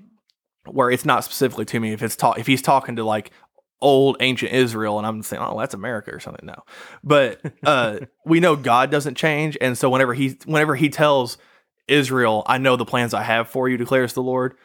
[0.66, 1.94] where it's not specifically to me.
[1.94, 3.32] If it's ta- if he's talking to like
[3.82, 6.46] old ancient Israel, and I'm saying, oh, that's America or something.
[6.46, 6.56] No,
[7.04, 11.38] but uh, we know God doesn't change, and so whenever he whenever he tells
[11.88, 14.56] Israel, I know the plans I have for you, declares the Lord.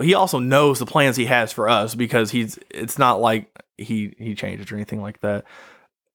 [0.00, 2.56] He also knows the plans he has for us because he's.
[2.70, 5.44] It's not like he he changes or anything like that.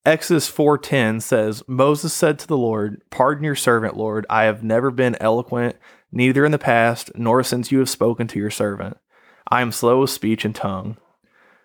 [0.06, 4.26] Exodus 4:10 says, Moses said to the Lord, "Pardon your servant, Lord.
[4.30, 5.78] I have never been eloquent,
[6.12, 8.98] neither in the past nor since you have spoken to your servant.
[9.48, 10.98] I am slow of speech and tongue."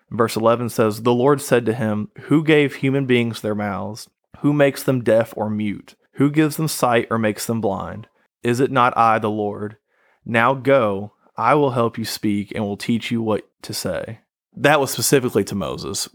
[0.09, 4.09] Verse 11 says, "The Lord said to him, Who gave human beings their mouths?
[4.39, 5.95] Who makes them deaf or mute?
[6.13, 8.07] Who gives them sight or makes them blind?
[8.41, 9.75] Is it not I, the Lord?
[10.23, 14.19] Now go, I will help you speak and will teach you what to say."
[14.55, 16.07] That was specifically to Moses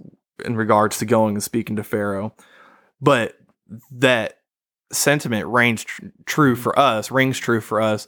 [0.44, 2.34] in regards to going and speaking to Pharaoh.
[3.00, 3.36] But
[3.90, 4.38] that
[4.92, 8.06] sentiment reigns tr- true for us, rings true for us.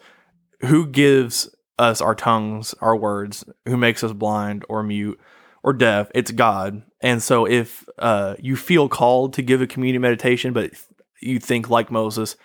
[0.63, 3.45] Who gives us our tongues, our words?
[3.67, 5.21] Who makes us blind or mute
[5.63, 6.11] or deaf?
[6.15, 6.83] It's God.
[7.01, 10.73] And so if uh, you feel called to give a communion meditation, but
[11.21, 12.37] you think like Moses,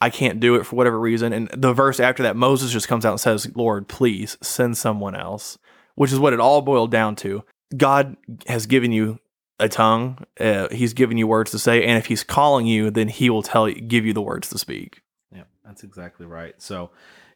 [0.00, 1.32] I can't do it for whatever reason.
[1.32, 5.16] And the verse after that, Moses just comes out and says, Lord, please send someone
[5.16, 5.58] else,
[5.94, 7.42] which is what it all boiled down to.
[7.76, 8.16] God
[8.46, 9.18] has given you
[9.60, 10.24] a tongue.
[10.38, 13.42] Uh, he's given you words to say, and if He's calling you, then He will
[13.42, 15.02] tell you, give you the words to speak.
[15.34, 16.54] Yeah, that's exactly right.
[16.58, 16.90] So,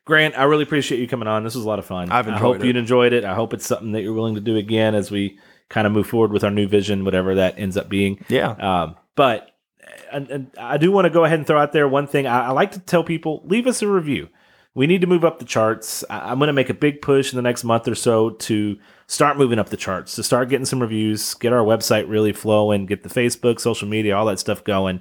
[0.04, 1.44] Grant, I really appreciate you coming on.
[1.44, 2.10] This was a lot of fun.
[2.10, 3.24] I've I hope you enjoyed it.
[3.24, 5.38] I hope it's something that you're willing to do again as we
[5.68, 8.24] kind of move forward with our new vision, whatever that ends up being.
[8.28, 8.50] Yeah.
[8.50, 9.50] Um, but
[10.10, 12.26] and, and I do want to go ahead and throw out there one thing.
[12.26, 14.28] I, I like to tell people leave us a review.
[14.74, 16.04] We need to move up the charts.
[16.08, 18.78] I, I'm going to make a big push in the next month or so to
[19.12, 22.86] start moving up the charts, to start getting some reviews, get our website really flowing,
[22.86, 25.00] get the Facebook, social media, all that stuff going.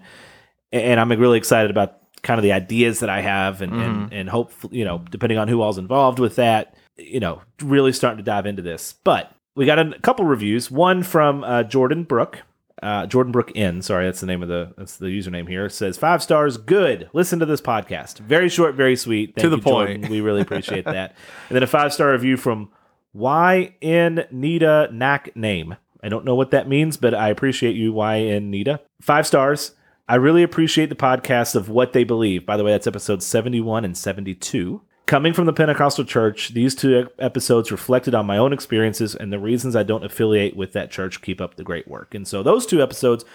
[0.73, 4.29] And, I'm really excited about kind of the ideas that I have, and and, and
[4.29, 8.23] hope you know, depending on who all's involved with that, you know, really starting to
[8.23, 8.95] dive into this.
[9.03, 10.69] But we got a couple reviews.
[10.69, 12.39] One from uh, Jordan Brook.
[12.81, 13.81] Uh, Jordan Brook N.
[13.81, 15.65] Sorry, that's the name of the that's the username here.
[15.67, 16.57] It says five stars.
[16.57, 17.09] Good.
[17.13, 18.19] Listen to this podcast.
[18.19, 19.35] Very short, very sweet.
[19.35, 19.89] Thank To the you, point.
[19.89, 20.09] Jordan.
[20.09, 21.15] We really appreciate that.
[21.49, 22.69] And then a five star review from
[23.13, 25.75] YN Nita Knack name.
[26.03, 28.79] I don't know what that means, but I appreciate you, YN Nita.
[29.01, 29.71] Five stars.
[30.07, 32.45] I really appreciate the podcast of what they believe.
[32.45, 34.81] By the way, that's episode 71 and 72.
[35.05, 39.39] Coming from the Pentecostal church, these two episodes reflected on my own experiences and the
[39.39, 41.21] reasons I don't affiliate with that church.
[41.21, 42.15] Keep up the great work.
[42.15, 43.25] And so, those two episodes,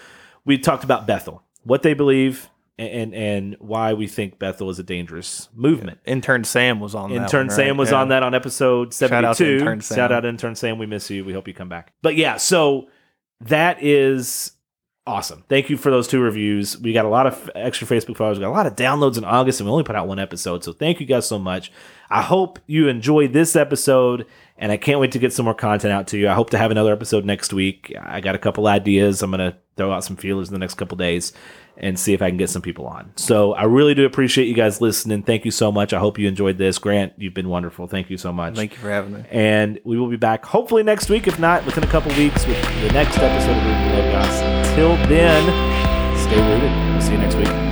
[0.43, 2.49] we talked about Bethel, what they believe,
[2.79, 5.99] and and why we think Bethel is a dangerous movement.
[6.05, 7.23] Intern Sam was on that.
[7.23, 7.77] Intern one, Sam right?
[7.77, 8.01] was Yeah.
[8.01, 9.27] on that on episode Shout 72.
[9.27, 10.77] out to Intern Shout out Intern Sam.
[10.77, 11.25] We miss you.
[11.25, 11.93] We hope you come back.
[12.01, 12.87] But yeah, so
[13.41, 14.51] that is
[15.07, 15.43] awesome.
[15.47, 16.77] Thank you for those two reviews.
[16.77, 18.37] We got a lot of extra Facebook followers.
[18.37, 20.63] We got a lot of downloads in August, and we only put out one episode.
[20.63, 21.71] So thank you guys so much.
[22.09, 24.25] I hope you enjoyed this episode,
[24.57, 26.27] and I can't wait to get some more content out to you.
[26.27, 27.93] I hope to have another episode next week.
[28.01, 29.23] I got a couple ideas.
[29.23, 31.31] I'm going to throw out some feelers in the next couple days
[31.79, 33.11] and see if I can get some people on.
[33.15, 35.23] So I really do appreciate you guys listening.
[35.23, 35.93] Thank you so much.
[35.93, 36.77] I hope you enjoyed this.
[36.77, 37.87] Grant, you've been wonderful.
[37.87, 38.55] Thank you so much.
[38.55, 39.23] Thank you for having me.
[39.29, 42.61] And we will be back hopefully next week, if not within a couple weeks, with
[42.81, 44.67] the next episode of Rooted Logos.
[44.69, 46.71] Until then, stay rooted.
[46.93, 47.66] We'll see you next week.